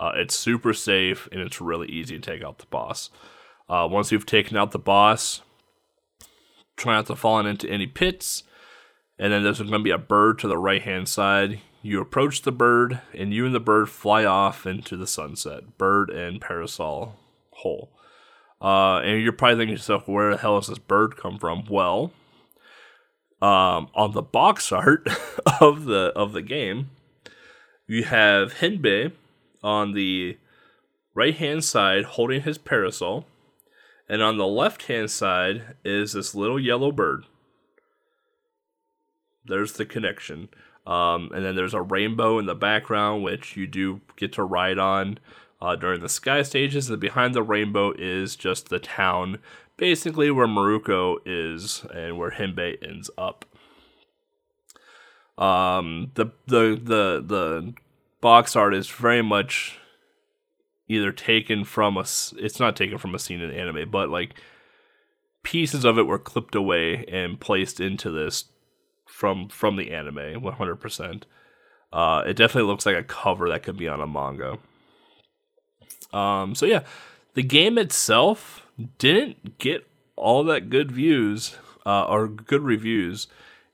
Uh, 0.00 0.12
it's 0.14 0.34
super 0.34 0.72
safe 0.72 1.28
and 1.30 1.40
it's 1.40 1.60
really 1.60 1.88
easy 1.88 2.18
to 2.18 2.30
take 2.30 2.42
out 2.42 2.58
the 2.58 2.66
boss. 2.66 3.10
Uh, 3.68 3.86
once 3.90 4.10
you've 4.10 4.26
taken 4.26 4.56
out 4.56 4.70
the 4.70 4.78
boss, 4.78 5.42
try 6.76 6.94
not 6.94 7.06
to 7.06 7.16
fall 7.16 7.44
into 7.44 7.68
any 7.68 7.86
pits. 7.86 8.42
And 9.18 9.32
then 9.32 9.42
there's 9.42 9.58
going 9.58 9.70
to 9.70 9.78
be 9.78 9.90
a 9.90 9.98
bird 9.98 10.38
to 10.40 10.48
the 10.48 10.58
right 10.58 10.82
hand 10.82 11.08
side. 11.08 11.60
You 11.82 12.00
approach 12.00 12.42
the 12.42 12.52
bird, 12.52 13.00
and 13.14 13.32
you 13.32 13.46
and 13.46 13.54
the 13.54 13.60
bird 13.60 13.88
fly 13.88 14.24
off 14.24 14.66
into 14.66 14.96
the 14.96 15.06
sunset. 15.06 15.78
Bird 15.78 16.10
and 16.10 16.40
parasol 16.40 17.16
hole. 17.52 17.90
Uh, 18.60 18.98
and 18.98 19.22
you're 19.22 19.32
probably 19.32 19.56
thinking 19.56 19.76
to 19.76 19.80
yourself, 19.80 20.08
where 20.08 20.32
the 20.32 20.38
hell 20.38 20.58
does 20.58 20.68
this 20.68 20.78
bird 20.78 21.16
come 21.16 21.38
from? 21.38 21.64
Well, 21.68 22.12
um, 23.40 23.88
on 23.94 24.12
the 24.12 24.22
box 24.22 24.72
art 24.72 25.08
of 25.60 25.84
the 25.84 26.12
of 26.16 26.32
the 26.32 26.42
game, 26.42 26.90
you 27.86 28.04
have 28.04 28.54
Henbei 28.54 29.12
on 29.62 29.92
the 29.92 30.38
right 31.14 31.34
hand 31.34 31.64
side 31.64 32.04
holding 32.04 32.42
his 32.42 32.58
parasol, 32.58 33.26
and 34.08 34.22
on 34.22 34.38
the 34.38 34.46
left 34.46 34.84
hand 34.84 35.10
side 35.10 35.76
is 35.84 36.12
this 36.12 36.34
little 36.34 36.60
yellow 36.60 36.92
bird. 36.92 37.24
There's 39.44 39.72
the 39.72 39.86
connection. 39.86 40.48
Um, 40.86 41.30
and 41.34 41.44
then 41.44 41.56
there's 41.56 41.74
a 41.74 41.82
rainbow 41.82 42.38
in 42.38 42.46
the 42.46 42.54
background, 42.54 43.24
which 43.24 43.56
you 43.56 43.66
do 43.66 44.00
get 44.16 44.32
to 44.34 44.44
ride 44.44 44.78
on 44.78 45.18
uh, 45.60 45.74
during 45.74 46.00
the 46.00 46.08
sky 46.08 46.42
stages. 46.42 46.88
And 46.88 47.00
behind 47.00 47.34
the 47.34 47.42
rainbow 47.42 47.92
is 47.98 48.36
just 48.36 48.68
the 48.68 48.78
town, 48.78 49.38
basically 49.76 50.30
where 50.30 50.46
Maruko 50.46 51.16
is 51.26 51.84
and 51.92 52.18
where 52.18 52.30
Henbei 52.30 52.76
ends 52.86 53.10
up. 53.18 53.44
Um, 55.36 56.12
the 56.14 56.26
the 56.46 56.80
the 56.82 57.22
the 57.26 57.74
box 58.20 58.56
art 58.56 58.74
is 58.74 58.88
very 58.88 59.22
much 59.22 59.78
either 60.88 61.12
taken 61.12 61.64
from 61.64 61.96
a 61.96 62.04
it's 62.36 62.60
not 62.60 62.76
taken 62.76 62.98
from 62.98 63.14
a 63.14 63.18
scene 63.18 63.40
in 63.40 63.50
anime 63.50 63.90
but 63.90 64.08
like 64.08 64.34
pieces 65.42 65.84
of 65.84 65.98
it 65.98 66.06
were 66.06 66.18
clipped 66.18 66.54
away 66.54 67.04
and 67.06 67.40
placed 67.40 67.80
into 67.80 68.10
this 68.10 68.46
from 69.06 69.48
from 69.48 69.76
the 69.76 69.92
anime 69.92 70.40
100% 70.42 71.22
uh, 71.92 72.22
it 72.26 72.34
definitely 72.34 72.68
looks 72.68 72.84
like 72.84 72.96
a 72.96 73.02
cover 73.02 73.48
that 73.48 73.62
could 73.62 73.76
be 73.76 73.88
on 73.88 74.00
a 74.00 74.06
manga. 74.06 74.58
Um, 76.12 76.54
so 76.54 76.66
yeah 76.66 76.82
the 77.34 77.42
game 77.42 77.78
itself 77.78 78.66
didn't 78.98 79.58
get 79.58 79.86
all 80.16 80.42
that 80.44 80.70
good 80.70 80.90
views 80.90 81.56
uh, 81.84 82.04
or 82.04 82.26
good 82.26 82.62
reviews 82.62 83.28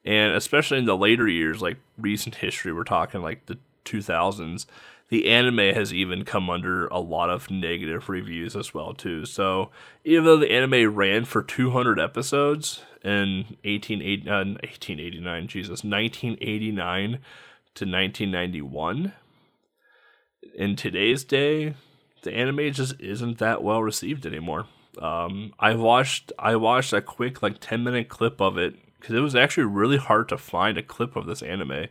and 0.05 0.35
especially 0.35 0.79
in 0.79 0.85
the 0.85 0.97
later 0.97 1.29
years 1.29 1.63
like 1.63 1.79
recent 1.97 2.37
history 2.37 2.73
we're 2.73 2.85
talking 2.85 3.23
like 3.23 3.47
the 3.47 3.59
2000s 3.85 4.67
the 5.13 5.29
anime 5.29 5.75
has 5.75 5.93
even 5.93 6.25
come 6.25 6.49
under 6.49 6.87
a 6.87 6.99
lot 6.99 7.29
of 7.29 7.51
negative 7.51 8.09
reviews 8.09 8.57
as 8.57 8.73
well 8.73 8.95
too. 8.95 9.27
So 9.27 9.69
even 10.05 10.25
though 10.25 10.39
the 10.39 10.51
anime 10.51 10.95
ran 10.95 11.27
for 11.27 11.43
200 11.43 12.01
episodes 12.01 12.81
in 13.05 13.45
1880, 13.63 14.31
uh, 14.31 14.37
1889, 14.37 15.49
Jesus, 15.49 15.85
1989 15.85 17.11
to 17.11 17.85
1991, 17.85 19.13
in 20.55 20.77
today's 20.77 21.25
day, 21.25 21.75
the 22.23 22.33
anime 22.33 22.73
just 22.73 22.99
isn't 22.99 23.37
that 23.37 23.63
well 23.63 23.83
received 23.83 24.25
anymore. 24.25 24.65
Um, 24.97 25.53
I 25.61 25.75
watched 25.75 26.33
I 26.39 26.57
watched 26.57 26.95
a 26.95 27.03
quick 27.03 27.43
like 27.43 27.59
10 27.61 27.85
minute 27.85 28.09
clip 28.09 28.41
of 28.41 28.57
it 28.57 28.77
because 28.99 29.15
it 29.15 29.21
was 29.21 29.37
actually 29.37 29.65
really 29.65 29.99
hard 29.99 30.31
to 30.31 30.39
find 30.39 30.79
a 30.79 30.83
clip 30.83 31.17
of 31.17 31.27
this 31.27 31.43
anime. 31.43 31.89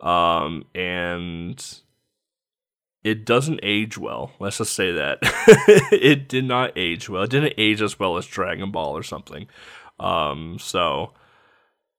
Um, 0.00 0.66
and 0.72 1.82
it 3.04 3.24
doesn't 3.24 3.60
age 3.62 3.98
well. 3.98 4.32
Let's 4.38 4.58
just 4.58 4.74
say 4.74 4.92
that 4.92 5.18
it 5.92 6.28
did 6.28 6.44
not 6.44 6.72
age 6.76 7.08
well. 7.08 7.24
It 7.24 7.30
didn't 7.30 7.54
age 7.58 7.82
as 7.82 7.98
well 7.98 8.16
as 8.16 8.26
Dragon 8.26 8.70
Ball 8.70 8.96
or 8.96 9.02
something. 9.02 9.48
Um, 9.98 10.58
so, 10.60 11.12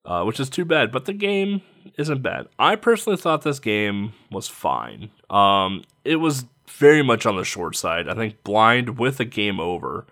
uh, 0.05 0.23
which 0.23 0.39
is 0.39 0.49
too 0.49 0.65
bad. 0.65 0.91
But 0.91 1.05
the 1.05 1.13
game 1.13 1.61
isn't 1.97 2.21
bad. 2.21 2.47
I 2.57 2.75
personally 2.75 3.17
thought 3.17 3.41
this 3.41 3.59
game 3.59 4.13
was 4.31 4.47
fine. 4.47 5.11
Um, 5.29 5.83
it 6.05 6.17
was 6.17 6.45
very 6.67 7.03
much 7.03 7.25
on 7.25 7.35
the 7.35 7.43
short 7.43 7.75
side. 7.75 8.07
I 8.07 8.13
think 8.13 8.43
blind 8.43 8.97
with 8.97 9.19
a 9.19 9.25
game 9.25 9.59
over, 9.59 10.07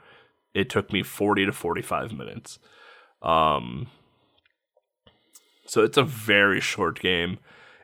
it 0.53 0.69
took 0.69 0.91
me 0.91 1.03
forty 1.03 1.45
to 1.45 1.53
forty-five 1.53 2.11
minutes. 2.11 2.59
Um, 3.21 3.87
so 5.65 5.83
it's 5.83 5.97
a 5.97 6.03
very 6.03 6.59
short 6.59 6.99
game 6.99 7.39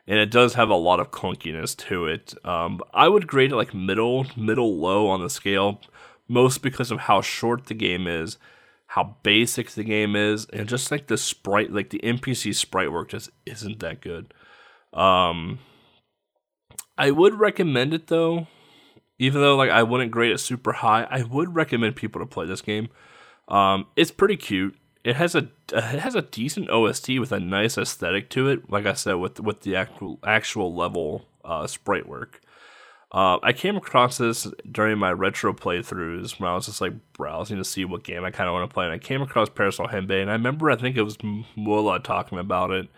and 0.08 0.18
it 0.18 0.30
does 0.30 0.54
have 0.54 0.70
a 0.70 0.74
lot 0.74 1.00
of 1.00 1.10
clunkiness 1.10 1.76
to 1.76 2.06
it. 2.06 2.32
Um, 2.42 2.80
I 2.94 3.08
would 3.08 3.26
grade 3.26 3.52
it 3.52 3.56
like 3.56 3.74
middle, 3.74 4.26
middle 4.38 4.78
low 4.78 5.06
on 5.08 5.20
the 5.20 5.28
scale, 5.28 5.82
most 6.26 6.62
because 6.62 6.90
of 6.90 7.00
how 7.00 7.20
short 7.20 7.66
the 7.66 7.74
game 7.74 8.06
is, 8.06 8.38
how 8.86 9.16
basic 9.22 9.70
the 9.72 9.84
game 9.84 10.16
is, 10.16 10.46
and 10.46 10.66
just 10.66 10.90
like 10.90 11.08
the 11.08 11.18
sprite, 11.18 11.74
like 11.74 11.90
the 11.90 12.00
NPC 12.02 12.54
sprite 12.54 12.90
work 12.90 13.10
just 13.10 13.28
isn't 13.44 13.80
that 13.80 14.00
good. 14.00 14.32
Um, 14.94 15.58
I 16.96 17.10
would 17.10 17.38
recommend 17.38 17.92
it 17.92 18.06
though, 18.06 18.46
even 19.18 19.42
though 19.42 19.56
like 19.56 19.70
I 19.70 19.82
wouldn't 19.82 20.10
grade 20.10 20.32
it 20.32 20.38
super 20.38 20.72
high. 20.72 21.06
I 21.10 21.22
would 21.22 21.54
recommend 21.54 21.96
people 21.96 22.22
to 22.22 22.26
play 22.26 22.46
this 22.46 22.62
game. 22.62 22.88
Um, 23.46 23.86
it's 23.94 24.10
pretty 24.10 24.38
cute 24.38 24.74
it 25.04 25.16
has 25.16 25.34
a 25.34 25.48
it 25.72 26.00
has 26.00 26.14
a 26.14 26.22
decent 26.22 26.70
OST 26.70 27.18
with 27.18 27.32
a 27.32 27.40
nice 27.40 27.78
aesthetic 27.78 28.30
to 28.30 28.48
it. 28.48 28.70
Like 28.70 28.86
I 28.86 28.94
said, 28.94 29.14
with 29.14 29.40
with 29.40 29.60
the 29.60 29.76
actual 29.76 30.18
actual 30.24 30.74
level 30.74 31.26
uh, 31.44 31.66
sprite 31.66 32.08
work. 32.08 32.40
Uh, 33.10 33.38
I 33.42 33.54
came 33.54 33.76
across 33.76 34.18
this 34.18 34.46
during 34.70 34.98
my 34.98 35.10
retro 35.10 35.54
playthroughs 35.54 36.38
when 36.38 36.50
I 36.50 36.54
was 36.54 36.66
just 36.66 36.82
like 36.82 36.92
browsing 37.14 37.56
to 37.56 37.64
see 37.64 37.86
what 37.86 38.04
game 38.04 38.22
I 38.22 38.30
kind 38.30 38.48
of 38.48 38.52
want 38.52 38.68
to 38.68 38.74
play, 38.74 38.84
and 38.84 38.92
I 38.92 38.98
came 38.98 39.22
across 39.22 39.48
Parasol 39.48 39.88
Henbei, 39.88 40.20
and 40.20 40.30
I 40.30 40.34
remember 40.34 40.70
I 40.70 40.76
think 40.76 40.96
it 40.96 41.02
was 41.02 41.16
Mula 41.56 42.00
talking 42.00 42.38
about 42.38 42.70
it. 42.70 42.88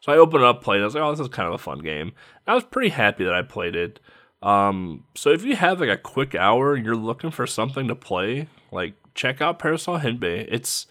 So 0.00 0.12
I 0.12 0.16
opened 0.16 0.44
it 0.44 0.46
up, 0.46 0.62
played. 0.62 0.78
it. 0.78 0.82
I 0.82 0.84
was 0.84 0.94
like, 0.94 1.02
"Oh, 1.02 1.10
this 1.10 1.18
is 1.18 1.28
kind 1.28 1.48
of 1.48 1.54
a 1.54 1.58
fun 1.58 1.80
game." 1.80 2.12
I 2.46 2.54
was 2.54 2.62
pretty 2.62 2.90
happy 2.90 3.24
that 3.24 3.34
I 3.34 3.42
played 3.42 3.74
it. 3.74 3.98
Um, 4.42 5.04
so 5.16 5.30
if 5.30 5.42
you 5.44 5.56
have 5.56 5.80
like 5.80 5.88
a 5.88 5.96
quick 5.96 6.36
hour 6.36 6.74
and 6.74 6.86
you're 6.86 6.94
looking 6.94 7.32
for 7.32 7.46
something 7.46 7.88
to 7.88 7.96
play, 7.96 8.46
like 8.70 8.94
check 9.14 9.40
out 9.40 9.58
Parasol 9.58 9.98
Henbei. 9.98 10.46
It's 10.48 10.86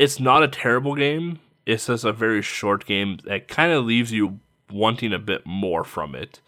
it's 0.00 0.18
not 0.18 0.42
a 0.42 0.48
terrible 0.48 0.94
game. 0.94 1.40
It's 1.66 1.86
just 1.86 2.04
a 2.04 2.12
very 2.12 2.40
short 2.40 2.86
game 2.86 3.18
that 3.24 3.48
kind 3.48 3.70
of 3.70 3.84
leaves 3.84 4.10
you 4.10 4.40
wanting 4.70 5.12
a 5.12 5.18
bit 5.18 5.44
more 5.44 5.84
from 5.84 6.14
it. 6.14 6.40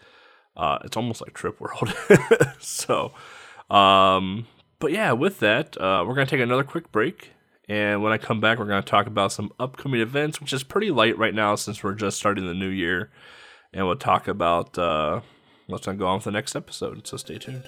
Uh, 0.56 0.78
it's 0.84 0.96
almost 0.96 1.20
like 1.20 1.34
Trip 1.34 1.60
World. 1.60 1.94
so, 2.58 3.12
um, 3.70 4.46
but 4.78 4.90
yeah, 4.90 5.12
with 5.12 5.38
that, 5.40 5.78
uh, 5.78 6.02
we're 6.06 6.14
going 6.14 6.26
to 6.26 6.30
take 6.30 6.42
another 6.42 6.64
quick 6.64 6.90
break. 6.90 7.32
And 7.68 8.02
when 8.02 8.10
I 8.10 8.16
come 8.16 8.40
back, 8.40 8.58
we're 8.58 8.64
going 8.64 8.82
to 8.82 8.88
talk 8.88 9.06
about 9.06 9.32
some 9.32 9.52
upcoming 9.60 10.00
events, 10.00 10.40
which 10.40 10.54
is 10.54 10.62
pretty 10.62 10.90
light 10.90 11.18
right 11.18 11.34
now 11.34 11.54
since 11.54 11.84
we're 11.84 11.92
just 11.92 12.16
starting 12.16 12.46
the 12.46 12.54
new 12.54 12.68
year. 12.68 13.10
And 13.74 13.86
we'll 13.86 13.96
talk 13.96 14.28
about 14.28 14.78
uh, 14.78 15.20
what's 15.66 15.84
going 15.84 15.98
to 15.98 16.02
go 16.02 16.08
on 16.08 16.16
with 16.16 16.24
the 16.24 16.30
next 16.30 16.56
episode. 16.56 17.06
So 17.06 17.18
stay 17.18 17.36
tuned. 17.36 17.64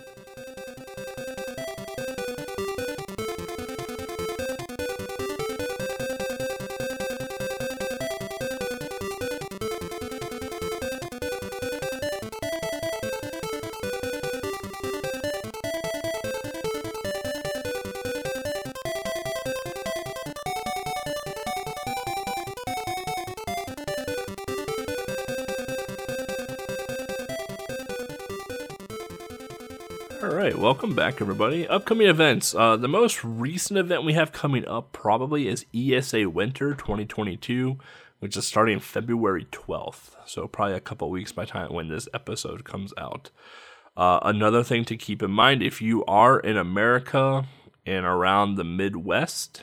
Welcome 30.32 30.94
back, 30.94 31.20
everybody. 31.20 31.68
Upcoming 31.68 32.08
events. 32.08 32.54
Uh, 32.54 32.76
the 32.76 32.88
most 32.88 33.22
recent 33.22 33.78
event 33.78 34.04
we 34.04 34.14
have 34.14 34.32
coming 34.32 34.66
up 34.66 34.90
probably 34.90 35.48
is 35.48 35.66
ESA 35.74 36.30
Winter 36.30 36.72
2022, 36.74 37.76
which 38.20 38.34
is 38.34 38.46
starting 38.46 38.80
February 38.80 39.46
12th. 39.52 40.16
So 40.24 40.48
probably 40.48 40.76
a 40.76 40.80
couple 40.80 41.10
weeks 41.10 41.32
by 41.32 41.44
time 41.44 41.74
when 41.74 41.88
this 41.88 42.08
episode 42.14 42.64
comes 42.64 42.94
out. 42.96 43.30
Uh, 43.98 44.18
another 44.22 44.64
thing 44.64 44.86
to 44.86 44.96
keep 44.96 45.22
in 45.22 45.30
mind: 45.30 45.62
if 45.62 45.82
you 45.82 46.02
are 46.06 46.40
in 46.40 46.56
America 46.56 47.46
and 47.84 48.06
around 48.06 48.54
the 48.54 48.64
Midwest, 48.64 49.62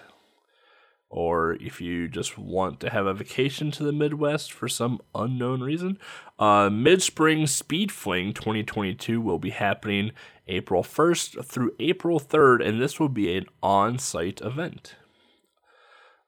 or 1.12 1.54
if 1.56 1.82
you 1.82 2.08
just 2.08 2.38
want 2.38 2.80
to 2.80 2.90
have 2.90 3.06
a 3.06 3.14
vacation 3.14 3.70
to 3.72 3.84
the 3.84 3.92
Midwest 3.92 4.52
for 4.52 4.68
some 4.70 5.02
unknown 5.14 5.62
reason, 5.62 6.00
uh, 6.40 6.70
Mid 6.72 7.02
Spring 7.04 7.46
Speed 7.48 7.92
Fling 7.92 8.34
2022 8.34 9.20
will 9.22 9.38
be 9.40 9.50
happening 9.52 10.12
April 10.48 10.84
1st 10.84 11.46
through 11.46 11.74
April 11.80 12.20
3rd, 12.20 12.66
and 12.66 12.82
this 12.82 13.00
will 13.00 13.10
be 13.10 13.38
an 13.38 13.46
on 13.62 14.00
site 14.00 14.42
event. 14.42 14.96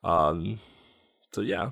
Um, 0.03 0.59
so, 1.31 1.41
yeah. 1.41 1.71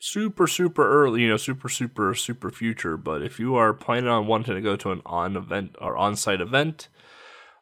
super 0.00 0.46
super 0.46 0.88
early, 0.88 1.22
you 1.22 1.28
know, 1.28 1.36
super 1.36 1.68
super 1.68 2.14
super 2.14 2.50
future. 2.50 2.96
But 2.96 3.22
if 3.22 3.38
you 3.38 3.56
are 3.56 3.74
planning 3.74 4.08
on 4.08 4.26
wanting 4.26 4.54
to 4.54 4.60
go 4.60 4.76
to 4.76 4.92
an 4.92 5.02
on 5.04 5.36
event 5.36 5.76
or 5.80 5.96
on 5.96 6.16
site 6.16 6.40
event, 6.40 6.88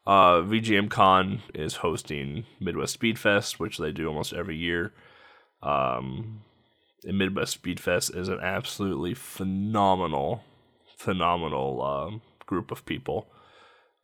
uh, 0.07 0.42
VGM 0.42 0.90
Con 0.90 1.42
is 1.55 1.77
hosting 1.77 2.45
Midwest 2.61 2.95
Speed 2.95 3.19
Fest, 3.19 3.59
which 3.59 3.79
they 3.79 3.92
do 3.92 4.09
almost 4.09 4.33
every 4.33 4.57
year. 4.57 4.92
Um, 5.62 6.42
and 7.05 7.19
Midwest 7.19 7.55
Speed 7.55 7.81
Fest 7.81 8.14
is 8.14 8.29
an 8.29 8.40
absolutely 8.40 9.14
phenomenal, 9.14 10.42
phenomenal 10.97 11.83
uh, 11.83 12.45
group 12.47 12.71
of 12.71 12.85
people. 12.85 13.29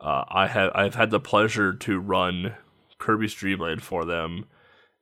Uh, 0.00 0.24
I 0.28 0.48
have 0.48 0.72
I've 0.74 0.96
had 0.96 1.10
the 1.10 1.20
pleasure 1.20 1.72
to 1.72 2.00
run 2.00 2.54
Kirby's 2.98 3.34
Dream 3.34 3.60
Land 3.60 3.82
for 3.82 4.04
them 4.04 4.46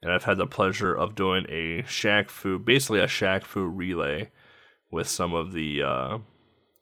and 0.02 0.12
I've 0.12 0.24
had 0.24 0.38
the 0.38 0.46
pleasure 0.46 0.94
of 0.94 1.14
doing 1.14 1.46
a 1.48 1.82
Shaq 1.82 2.30
Fu, 2.30 2.58
basically 2.58 3.00
a 3.00 3.06
Shaq 3.06 3.44
Fu 3.44 3.66
relay 3.66 4.30
with 4.90 5.08
some 5.08 5.34
of 5.34 5.52
the 5.52 5.82
uh, 5.82 6.18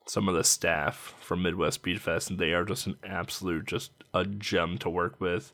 some 0.08 0.28
of 0.28 0.34
the 0.34 0.44
staff 0.44 1.14
from 1.20 1.42
Midwest 1.42 1.82
Speedfest, 1.82 2.30
and 2.30 2.38
they 2.38 2.52
are 2.52 2.64
just 2.64 2.86
an 2.86 2.96
absolute, 3.04 3.66
just 3.66 3.92
a 4.14 4.24
gem 4.24 4.78
to 4.78 4.88
work 4.88 5.20
with. 5.20 5.52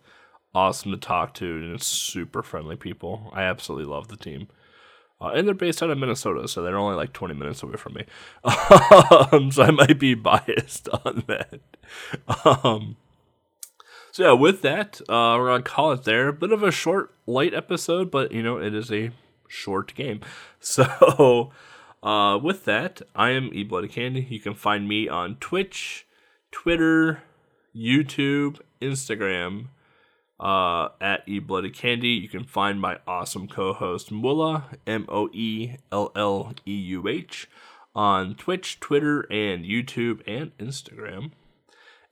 Awesome 0.55 0.93
to 0.93 0.97
talk 0.97 1.35
to, 1.35 1.57
and 1.57 1.83
super 1.83 2.43
friendly 2.43 2.77
people. 2.77 3.31
I 3.35 3.43
absolutely 3.43 3.93
love 3.93 4.09
the 4.09 4.17
team. 4.17 4.47
Uh, 5.21 5.29
and 5.29 5.47
they're 5.47 5.55
based 5.55 5.83
out 5.83 5.91
of 5.91 5.99
Minnesota, 5.99 6.47
so 6.47 6.63
they're 6.63 6.77
only 6.77 6.97
like 6.97 7.13
20 7.13 7.35
minutes 7.35 7.63
away 7.63 7.77
from 7.77 7.95
me. 7.95 8.05
um, 9.33 9.51
so 9.51 9.65
I 9.65 9.71
might 9.71 9.99
be 9.99 10.15
biased 10.15 10.89
on 10.89 11.25
that. 11.27 11.61
Um, 12.45 12.97
so 14.13 14.27
yeah, 14.27 14.33
with 14.33 14.63
that, 14.63 15.01
uh, 15.09 15.35
we're 15.37 15.49
gonna 15.49 15.63
call 15.63 15.91
it 15.91 16.05
there. 16.05 16.31
Bit 16.31 16.53
of 16.53 16.63
a 16.63 16.71
short, 16.71 17.13
light 17.27 17.55
episode, 17.55 18.13
but 18.13 18.31
you 18.31 18.45
know 18.45 18.59
it 18.59 18.73
is 18.73 18.93
a 18.93 19.11
short 19.49 19.95
game. 19.95 20.21
So 20.61 21.51
uh, 22.05 22.39
with 22.39 22.65
that, 22.67 23.03
I 23.17 23.31
am 23.31 23.51
E 23.53 23.65
Bloody 23.65 23.89
Candy. 23.89 24.27
You 24.29 24.39
can 24.39 24.55
find 24.55 24.87
me 24.87 25.09
on 25.09 25.37
Twitch, 25.37 26.07
Twitter, 26.53 27.23
YouTube, 27.75 28.61
Instagram 28.81 29.69
uh, 30.39 30.89
at 31.01 31.23
E 31.27 31.39
Bloody 31.39 31.71
Candy. 31.71 32.11
You 32.11 32.29
can 32.29 32.45
find 32.45 32.81
my 32.81 32.99
awesome 33.07 33.49
co-host 33.49 34.13
Mulla 34.13 34.67
M 34.87 35.07
O 35.09 35.31
E 35.33 35.77
L 35.91 36.13
L 36.15 36.53
E 36.67 36.75
U 36.75 37.09
H 37.09 37.49
on 37.95 38.35
Twitch, 38.35 38.81
Twitter, 38.81 39.21
and 39.31 39.65
YouTube 39.65 40.21
and 40.27 40.57
Instagram. 40.59 41.31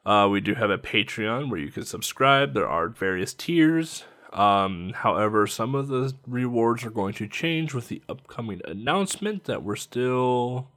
uh, 0.06 0.28
we 0.32 0.42
do 0.42 0.56
have 0.56 0.70
a 0.70 0.78
Patreon 0.78 1.50
where 1.50 1.60
you 1.60 1.72
can 1.72 1.86
subscribe. 1.86 2.54
There 2.54 2.68
are 2.68 2.90
various 2.90 3.34
tiers. 3.34 4.04
Um, 4.34 4.94
however, 4.96 5.46
some 5.46 5.76
of 5.76 5.90
the 5.90 6.14
rewards 6.26 6.86
are 6.86 6.90
going 6.90 7.14
to 7.16 7.28
change 7.28 7.74
with 7.74 7.90
the 7.90 8.02
upcoming 8.08 8.62
announcement 8.66 9.44
that 9.44 9.64
we're 9.64 9.76
still 9.76 10.70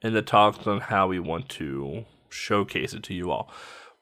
in 0.00 0.14
the 0.14 0.22
talks 0.22 0.66
on 0.66 0.80
how 0.80 1.08
we 1.08 1.18
want 1.18 1.48
to 1.48 2.04
showcase 2.28 2.94
it 2.94 3.02
to 3.04 3.14
you 3.14 3.30
all. 3.30 3.52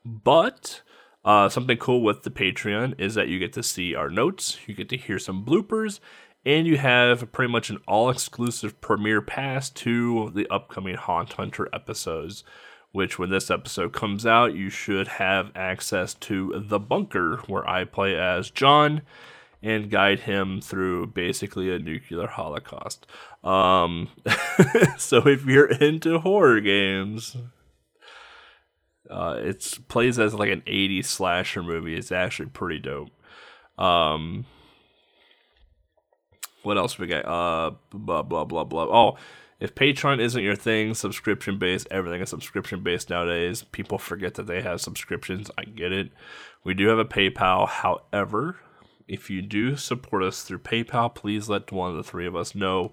But 0.05 0.83
uh, 1.25 1.49
something 1.49 1.77
cool 1.79 2.03
with 2.03 2.23
the 2.23 2.31
Patreon 2.31 3.01
is 3.01 3.15
that 3.15 3.29
you 3.29 3.39
get 3.39 3.53
to 3.55 3.63
see 3.63 3.95
our 3.95 4.11
notes, 4.11 4.59
you 4.67 4.75
get 4.75 4.89
to 4.91 4.97
hear 4.97 5.19
some 5.19 5.45
bloopers, 5.45 6.01
and 6.45 6.67
you 6.67 6.79
have 6.79 7.33
pretty 7.33 7.53
much 7.53 7.69
an 7.71 7.79
all 7.87 8.09
exclusive 8.09 8.81
premiere 8.81 9.21
pass 9.21 9.69
to 9.71 10.31
the 10.35 10.47
upcoming 10.49 10.95
Haunt 10.95 11.35
Hunter 11.35 11.69
episodes. 11.73 12.45
Which, 12.93 13.19
when 13.19 13.31
this 13.31 13.51
episode 13.51 13.93
comes 13.93 14.27
out, 14.27 14.55
you 14.55 14.69
should 14.69 15.07
have 15.07 15.53
access 15.55 16.15
to 16.15 16.53
the 16.57 16.81
bunker 16.81 17.37
where 17.47 17.69
I 17.69 17.85
play 17.85 18.17
as 18.17 18.51
John 18.51 19.03
and 19.63 19.91
guide 19.91 20.21
him 20.21 20.61
through 20.61 21.09
basically 21.09 21.73
a 21.73 21.79
nuclear 21.79 22.27
holocaust. 22.27 23.07
Um, 23.45 24.09
so, 24.99 25.29
if 25.29 25.47
you're 25.47 25.71
into 25.71 26.19
horror 26.19 26.61
games, 26.61 27.37
uh, 29.09 29.37
it 29.39 29.79
plays 29.89 30.19
as 30.19 30.35
like 30.35 30.51
an 30.51 30.63
80s 30.63 31.07
slasher 31.07 31.63
movie. 31.63 31.95
It's 31.95 32.13
actually 32.13 32.49
pretty 32.49 32.81
dope. 32.81 33.11
Um, 33.79 34.47
what 36.63 36.77
else 36.77 36.99
we 36.99 37.07
got? 37.07 37.25
Uh, 37.25 37.73
blah 37.93 38.23
blah 38.23 38.45
blah 38.45 38.65
blah. 38.65 38.85
Oh, 38.85 39.17
if 39.61 39.75
Patreon 39.75 40.21
isn't 40.21 40.43
your 40.43 40.57
thing, 40.57 40.95
subscription 40.95 41.59
based, 41.59 41.87
everything 41.91 42.23
is 42.23 42.31
subscription 42.31 42.83
based 42.83 43.11
nowadays. 43.11 43.63
People 43.63 43.99
forget 43.99 44.35
that 44.35 44.47
they 44.47 44.63
have 44.63 44.81
subscriptions. 44.81 45.51
I 45.59 45.65
get 45.65 45.93
it. 45.93 46.11
We 46.65 46.73
do 46.73 46.89
have 46.89 46.99
a 46.99 47.05
PayPal. 47.05 47.69
However, 47.69 48.57
if 49.07 49.29
you 49.29 49.43
do 49.43 49.77
support 49.77 50.23
us 50.23 50.43
through 50.43 50.61
PayPal, 50.61 51.15
please 51.15 51.51
let 51.51 51.71
one 51.73 51.91
of 51.91 51.97
the 51.97 52.03
three 52.03 52.27
of 52.27 52.35
us 52.35 52.55
know. 52.55 52.93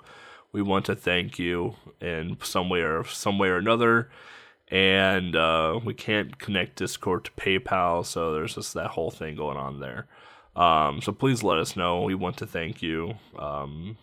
We 0.51 0.61
want 0.61 0.85
to 0.85 0.95
thank 0.95 1.39
you 1.39 1.75
in 2.01 2.37
some 2.41 2.69
way 2.69 2.81
or 2.81 3.05
some 3.05 3.39
way 3.39 3.47
or 3.47 3.57
another. 3.57 4.09
And 4.69 5.37
uh, 5.37 5.79
we 5.85 5.93
can't 5.93 6.37
connect 6.37 6.77
Discord 6.77 7.25
to 7.25 7.31
PayPal, 7.31 8.05
so 8.05 8.33
there's 8.33 8.55
just 8.55 8.73
that 8.73 8.91
whole 8.91 9.11
thing 9.11 9.37
going 9.37 9.57
on 9.57 9.79
there. 9.79 10.07
Um, 10.57 11.01
so 11.01 11.13
please 11.13 11.43
let 11.43 11.59
us 11.59 11.77
know. 11.77 12.01
We 12.01 12.15
want 12.15 12.35
to 12.37 12.47
thank 12.47 12.81
you. 12.81 13.13
Um, 13.39 13.97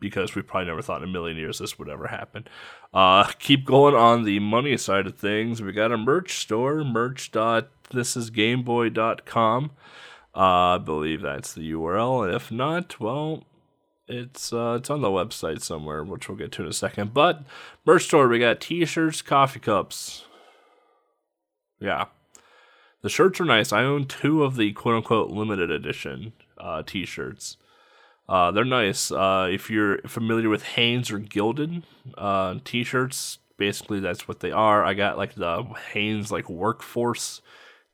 because 0.00 0.34
we 0.34 0.42
probably 0.42 0.66
never 0.66 0.82
thought 0.82 1.02
in 1.02 1.08
a 1.08 1.12
million 1.12 1.36
years 1.36 1.58
this 1.58 1.78
would 1.78 1.88
ever 1.88 2.08
happen. 2.08 2.48
Uh, 2.92 3.30
keep 3.38 3.64
going 3.64 3.94
on 3.94 4.24
the 4.24 4.40
money 4.40 4.76
side 4.76 5.06
of 5.06 5.16
things. 5.16 5.62
We 5.62 5.70
got 5.72 5.92
a 5.92 5.98
merch 5.98 6.38
store, 6.38 6.82
merch.thisisgameboy.com. 6.82 9.70
Uh, 10.34 10.38
I 10.38 10.78
believe 10.78 11.22
that's 11.22 11.52
the 11.52 11.72
URL. 11.72 12.34
If 12.34 12.50
not, 12.52 13.00
well, 13.00 13.44
it's 14.06 14.52
uh, 14.52 14.76
it's 14.78 14.90
on 14.90 15.02
the 15.02 15.08
website 15.08 15.60
somewhere, 15.60 16.04
which 16.04 16.28
we'll 16.28 16.38
get 16.38 16.52
to 16.52 16.62
in 16.62 16.68
a 16.68 16.72
second. 16.72 17.12
But 17.14 17.42
merch 17.84 18.04
store, 18.04 18.28
we 18.28 18.38
got 18.38 18.60
t-shirts, 18.60 19.22
coffee 19.22 19.60
cups. 19.60 20.24
Yeah, 21.80 22.06
the 23.02 23.08
shirts 23.08 23.40
are 23.40 23.44
nice. 23.44 23.72
I 23.72 23.82
own 23.82 24.06
two 24.06 24.44
of 24.44 24.56
the 24.56 24.72
quote 24.72 24.96
unquote 24.96 25.30
limited 25.30 25.70
edition 25.70 26.32
uh, 26.58 26.82
t 26.84 27.06
shirts. 27.06 27.56
Uh, 28.30 28.52
they're 28.52 28.64
nice. 28.64 29.10
Uh, 29.10 29.48
if 29.50 29.68
you're 29.68 29.98
familiar 30.02 30.48
with 30.48 30.62
Hanes 30.62 31.10
or 31.10 31.18
Gildan 31.18 31.82
uh, 32.16 32.60
t 32.62 32.84
shirts, 32.84 33.38
basically 33.56 33.98
that's 33.98 34.28
what 34.28 34.38
they 34.38 34.52
are. 34.52 34.84
I 34.84 34.94
got 34.94 35.18
like 35.18 35.34
the 35.34 35.64
Hanes 35.92 36.30
like 36.30 36.48
workforce 36.48 37.42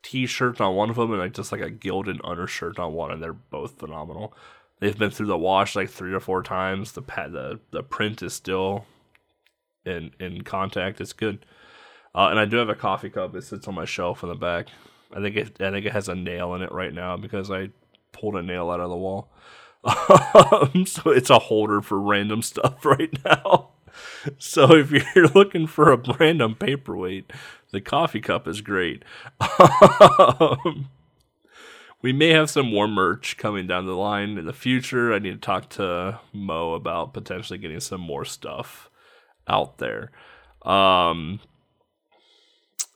t 0.03 0.27
shirt 0.27 0.61
on 0.61 0.75
one 0.77 0.91
of 0.91 0.97
them 0.97 1.11
and 1.11 1.21
like 1.21 1.33
just 1.33 1.53
like 1.53 1.63
a 1.63 1.71
Gildan 1.71 2.21
undershirt 2.23 2.79
on 2.79 2.93
one, 2.93 3.11
and 3.11 3.23
they're 3.23 3.33
both 3.33 3.79
phenomenal. 3.79 4.35
They've 4.79 4.97
been 4.97 5.11
through 5.11 5.29
the 5.29 5.39
wash 5.39 5.75
like 5.75 5.89
three 5.89 6.13
or 6.13 6.21
four 6.21 6.43
times. 6.43 6.93
The 6.93 7.01
pad, 7.01 7.33
the 7.33 7.59
the 7.71 7.83
print 7.83 8.23
is 8.23 8.35
still 8.35 8.85
in 9.87 10.11
in 10.21 10.43
contact. 10.43 11.01
It's 11.01 11.15
good. 11.15 11.47
Uh, 12.15 12.29
and 12.29 12.39
I 12.39 12.45
do 12.45 12.59
have 12.59 12.69
a 12.69 12.75
coffee 12.75 13.09
cup. 13.09 13.35
It 13.35 13.45
sits 13.45 13.67
on 13.69 13.75
my 13.75 13.87
shelf 13.87 14.23
in 14.23 14.29
the 14.29 14.35
back. 14.35 14.67
I 15.15 15.23
think 15.23 15.37
it 15.37 15.63
I 15.63 15.71
think 15.71 15.87
it 15.87 15.93
has 15.93 16.11
a 16.11 16.15
nail 16.15 16.55
in 16.55 16.61
it 16.61 16.73
right 16.73 16.93
now 16.93 17.17
because 17.17 17.51
I 17.51 17.71
pulled 18.13 18.37
a 18.37 18.43
nail 18.43 18.69
out 18.69 18.81
of 18.81 18.91
the 18.91 18.97
wall. 18.97 19.31
Um, 19.85 20.87
so 20.87 21.11
it's 21.11 21.31
a 21.31 21.39
holder 21.39 21.81
for 21.81 22.01
random 22.01 22.43
stuff 22.43 22.85
right 22.85 23.17
now. 23.25 23.71
So 24.39 24.75
if 24.75 24.91
you're 24.91 25.29
looking 25.35 25.67
for 25.67 25.93
a 25.93 26.17
random 26.19 26.55
paperweight, 26.55 27.33
the 27.71 27.81
coffee 27.81 28.21
cup 28.21 28.47
is 28.49 28.61
great. 28.61 29.05
Um, 29.41 30.91
we 32.03 32.13
may 32.13 32.29
have 32.29 32.51
some 32.51 32.71
more 32.71 32.89
merch 32.89 33.37
coming 33.37 33.67
down 33.67 33.87
the 33.87 33.97
line 33.97 34.39
in 34.39 34.47
the 34.47 34.53
future. 34.53 35.13
I 35.13 35.19
need 35.19 35.33
to 35.33 35.39
talk 35.39 35.69
to 35.71 36.21
Mo 36.33 36.75
about 36.75 37.15
potentially 37.15 37.59
getting 37.59 37.81
some 37.81 38.01
more 38.01 38.25
stuff 38.25 38.91
out 39.49 39.79
there. 39.79 40.11
Um, 40.63 41.41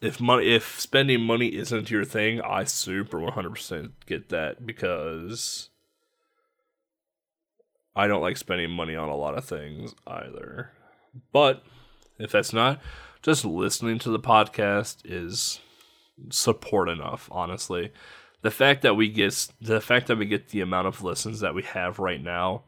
if 0.01 0.19
money 0.19 0.47
if 0.53 0.79
spending 0.79 1.21
money 1.21 1.47
isn't 1.47 1.91
your 1.91 2.05
thing, 2.05 2.41
I 2.41 2.63
super 2.63 3.19
100% 3.19 3.91
get 4.05 4.29
that 4.29 4.65
because 4.65 5.70
I 7.95 8.07
don't 8.07 8.21
like 8.21 8.37
spending 8.37 8.71
money 8.71 8.95
on 8.95 9.09
a 9.09 9.15
lot 9.15 9.37
of 9.37 9.45
things 9.45 9.93
either. 10.07 10.71
But 11.33 11.63
if 12.19 12.31
that's 12.31 12.53
not, 12.53 12.81
just 13.21 13.43
listening 13.45 13.99
to 13.99 14.09
the 14.09 14.19
podcast 14.19 14.97
is 15.03 15.59
support 16.29 16.87
enough, 16.89 17.27
honestly. 17.31 17.91
the 18.41 18.51
fact 18.51 18.81
that 18.81 18.95
we 18.95 19.09
get 19.09 19.49
the 19.61 19.81
fact 19.81 20.07
that 20.07 20.17
we 20.17 20.25
get 20.25 20.49
the 20.49 20.61
amount 20.61 20.87
of 20.87 21.03
listens 21.03 21.39
that 21.39 21.55
we 21.55 21.63
have 21.63 21.99
right 21.99 22.21
now 22.21 22.63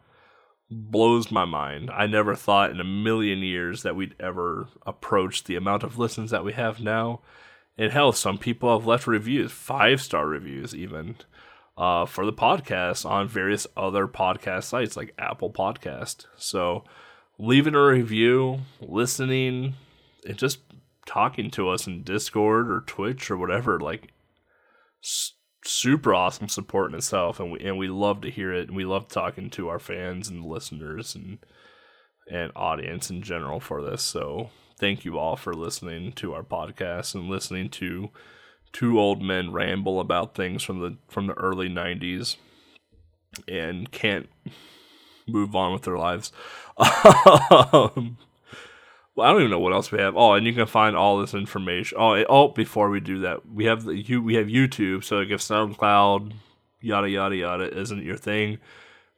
blows 0.70 1.32
my 1.32 1.46
mind. 1.46 1.92
I 1.92 2.08
never 2.08 2.36
thought 2.36 2.72
in 2.72 2.80
a 2.80 2.86
million 2.86 3.40
years 3.40 3.84
that 3.84 3.96
we'd 3.96 4.16
ever 4.20 4.68
approach 4.86 5.44
the 5.44 5.56
amount 5.56 5.84
of 5.84 6.00
listens 6.00 6.32
that 6.32 6.46
we 6.46 6.54
have 6.54 6.80
now. 6.80 7.22
And 7.78 7.92
hell, 7.92 8.12
some 8.12 8.38
people 8.38 8.78
have 8.78 8.88
left 8.88 9.08
reviews, 9.08 9.52
five 9.52 10.02
star 10.02 10.28
reviews 10.28 10.76
even, 10.76 11.16
uh, 11.78 12.06
for 12.06 12.26
the 12.26 12.34
podcast 12.34 13.10
on 13.10 13.28
various 13.28 13.66
other 13.76 14.08
podcast 14.08 14.66
sites 14.66 14.96
like 14.96 15.14
Apple 15.18 15.52
Podcast. 15.52 16.26
So 16.38 16.84
leaving 17.38 17.76
a 17.76 17.84
review, 17.86 18.60
listening, 18.82 19.76
and 20.26 20.38
just 20.38 20.60
talking 21.06 21.50
to 21.52 21.70
us 21.70 21.88
in 21.88 22.04
Discord 22.04 22.70
or 22.70 22.82
Twitch 22.82 23.30
or 23.32 23.38
whatever, 23.38 23.80
like 23.80 24.14
super 25.66 26.14
awesome 26.14 26.48
support 26.48 26.92
in 26.92 26.98
itself, 26.98 27.40
and 27.40 27.52
we 27.52 27.60
and 27.60 27.78
we 27.78 27.88
love 27.88 28.22
to 28.22 28.32
hear 28.32 28.54
it, 28.54 28.68
and 28.68 28.78
we 28.78 28.86
love 28.86 29.08
talking 29.08 29.50
to 29.52 29.70
our 29.70 29.80
fans 29.80 30.30
and 30.30 30.46
listeners 30.46 31.16
and 31.16 31.40
and 32.32 32.52
audience 32.56 33.10
in 33.10 33.22
general 33.22 33.60
for 33.60 33.82
this. 33.82 34.02
So 34.02 34.50
thank 34.80 35.04
you 35.04 35.18
all 35.18 35.36
for 35.36 35.54
listening 35.54 36.14
to 36.14 36.34
our 36.34 36.44
podcast 36.44 37.16
and 37.16 37.30
listening 37.30 37.70
to 37.70 38.10
two 38.74 39.00
old 39.00 39.22
men 39.22 39.54
ramble 39.54 40.00
about 40.00 40.36
things 40.36 40.64
from 40.64 40.80
the 40.80 40.98
from 41.08 41.28
the 41.28 41.34
early 41.34 41.70
'90s 41.70 42.36
and 43.48 43.92
can't 43.92 44.30
move 45.28 45.56
on 45.56 45.72
with 45.72 45.84
their 45.84 45.98
lives. 45.98 46.32
um, 46.78 48.18
well, 49.16 49.28
I 49.28 49.32
don't 49.32 49.42
even 49.42 49.52
know 49.52 49.60
what 49.60 49.74
else 49.74 49.92
we 49.92 50.00
have. 50.00 50.18
Oh, 50.18 50.34
and 50.34 50.46
you 50.46 50.54
can 50.54 50.66
find 50.66 50.96
all 50.96 51.20
this 51.20 51.34
information. 51.34 51.98
Oh, 52.00 52.24
oh, 52.28 52.48
before 52.50 52.90
we 52.90 53.00
do 53.00 53.20
that, 53.20 53.48
we 53.48 53.66
have 53.66 53.84
the 53.86 53.96
you 53.96 54.22
we 54.22 54.36
have 54.36 54.48
YouTube. 54.48 55.04
So 55.04 55.18
like 55.18 55.30
if 55.30 55.40
SoundCloud, 55.42 56.34
yada 56.82 57.10
yada 57.10 57.36
yada, 57.36 57.80
isn't 57.80 58.04
your 58.04 58.18
thing, 58.18 58.58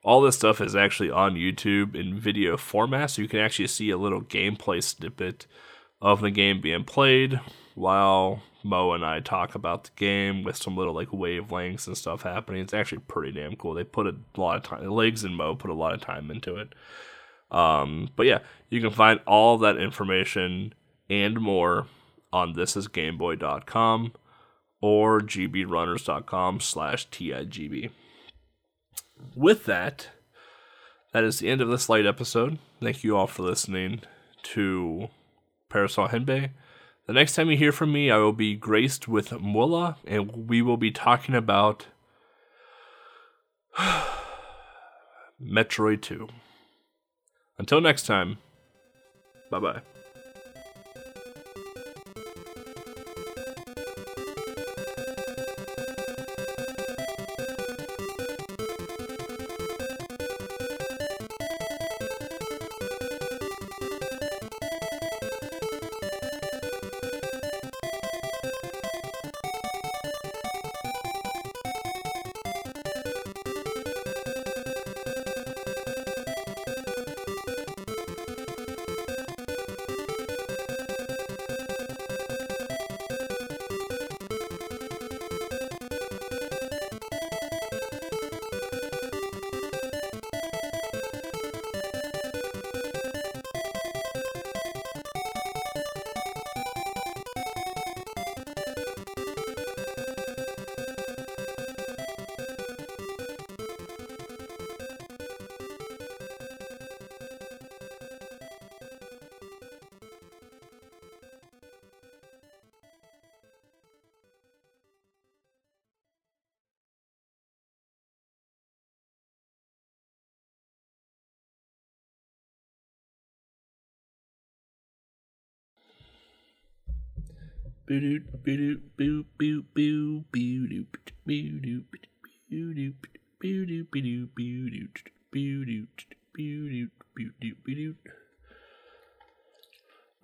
all 0.03 0.21
this 0.21 0.35
stuff 0.35 0.59
is 0.61 0.75
actually 0.75 1.11
on 1.11 1.35
YouTube 1.35 1.95
in 1.95 2.19
video 2.19 2.57
format. 2.57 3.11
So 3.11 3.21
you 3.21 3.27
can 3.27 3.39
actually 3.39 3.67
see 3.67 3.89
a 3.89 3.97
little 3.97 4.21
gameplay 4.21 4.83
snippet 4.83 5.47
of 6.01 6.21
the 6.21 6.31
game 6.31 6.61
being 6.61 6.83
played 6.83 7.39
while 7.73 8.43
Mo 8.65 8.93
and 8.93 9.05
I 9.05 9.19
talk 9.19 9.53
about 9.53 9.83
the 9.83 9.91
game 9.95 10.43
with 10.43 10.57
some 10.57 10.75
little 10.75 10.93
like 10.93 11.09
wavelengths 11.09 11.85
and 11.85 11.95
stuff 11.95 12.23
happening. 12.23 12.61
It's 12.61 12.73
actually 12.73 12.99
pretty 13.07 13.31
damn 13.31 13.55
cool. 13.55 13.75
They 13.75 13.83
put 13.83 14.07
a 14.07 14.15
lot 14.35 14.57
of 14.57 14.63
time. 14.63 14.89
Legs 14.89 15.23
and 15.23 15.35
Mo 15.35 15.55
put 15.55 15.69
a 15.69 15.75
lot 15.75 15.93
of 15.93 16.01
time 16.01 16.31
into 16.31 16.55
it. 16.55 16.73
Um, 17.51 18.09
but 18.15 18.25
yeah, 18.25 18.39
you 18.69 18.81
can 18.81 18.89
find 18.89 19.19
all 19.27 19.59
that 19.59 19.77
information 19.77 20.73
and 21.09 21.39
more 21.39 21.85
on 22.33 22.55
thisisgameboy.com 22.55 24.13
or 24.81 25.21
gbrunners.com 25.21 26.59
slash 26.59 27.07
TIGB. 27.09 27.91
With 29.35 29.65
that, 29.65 30.09
that 31.13 31.23
is 31.23 31.39
the 31.39 31.49
end 31.49 31.61
of 31.61 31.69
this 31.69 31.87
light 31.87 32.07
episode. 32.07 32.57
Thank 32.81 33.03
you 33.03 33.15
all 33.15 33.27
for 33.27 33.43
listening 33.43 34.01
to 34.43 35.09
Parasol 35.69 36.09
Henbei. 36.09 36.49
The 37.07 37.13
next 37.13 37.35
time 37.35 37.51
you 37.51 37.57
hear 37.57 37.71
from 37.71 37.91
me, 37.91 38.09
I 38.09 38.17
will 38.17 38.33
be 38.33 38.55
graced 38.55 39.07
with 39.07 39.39
Mulla, 39.39 39.97
and 40.07 40.49
we 40.49 40.63
will 40.63 40.77
be 40.77 40.89
talking 40.89 41.35
about 41.35 41.85
Metroid 45.41 46.01
2. 46.01 46.27
Until 47.59 47.79
next 47.79 48.07
time, 48.07 48.39
bye 49.51 49.59
bye. 49.59 49.81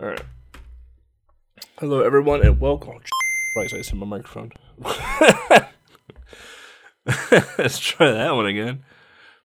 Alright. 0.02 0.24
Hello, 1.78 2.02
everyone, 2.02 2.41
and 2.41 2.60
welcome. 2.60 3.00
Right, 3.56 3.74
I 3.74 3.82
said 3.82 3.95
my 3.95 4.06
microphone. 4.06 4.54
Let's 7.58 7.80
try 7.80 8.10
that 8.10 8.32
one 8.32 8.45
again. 8.45 8.86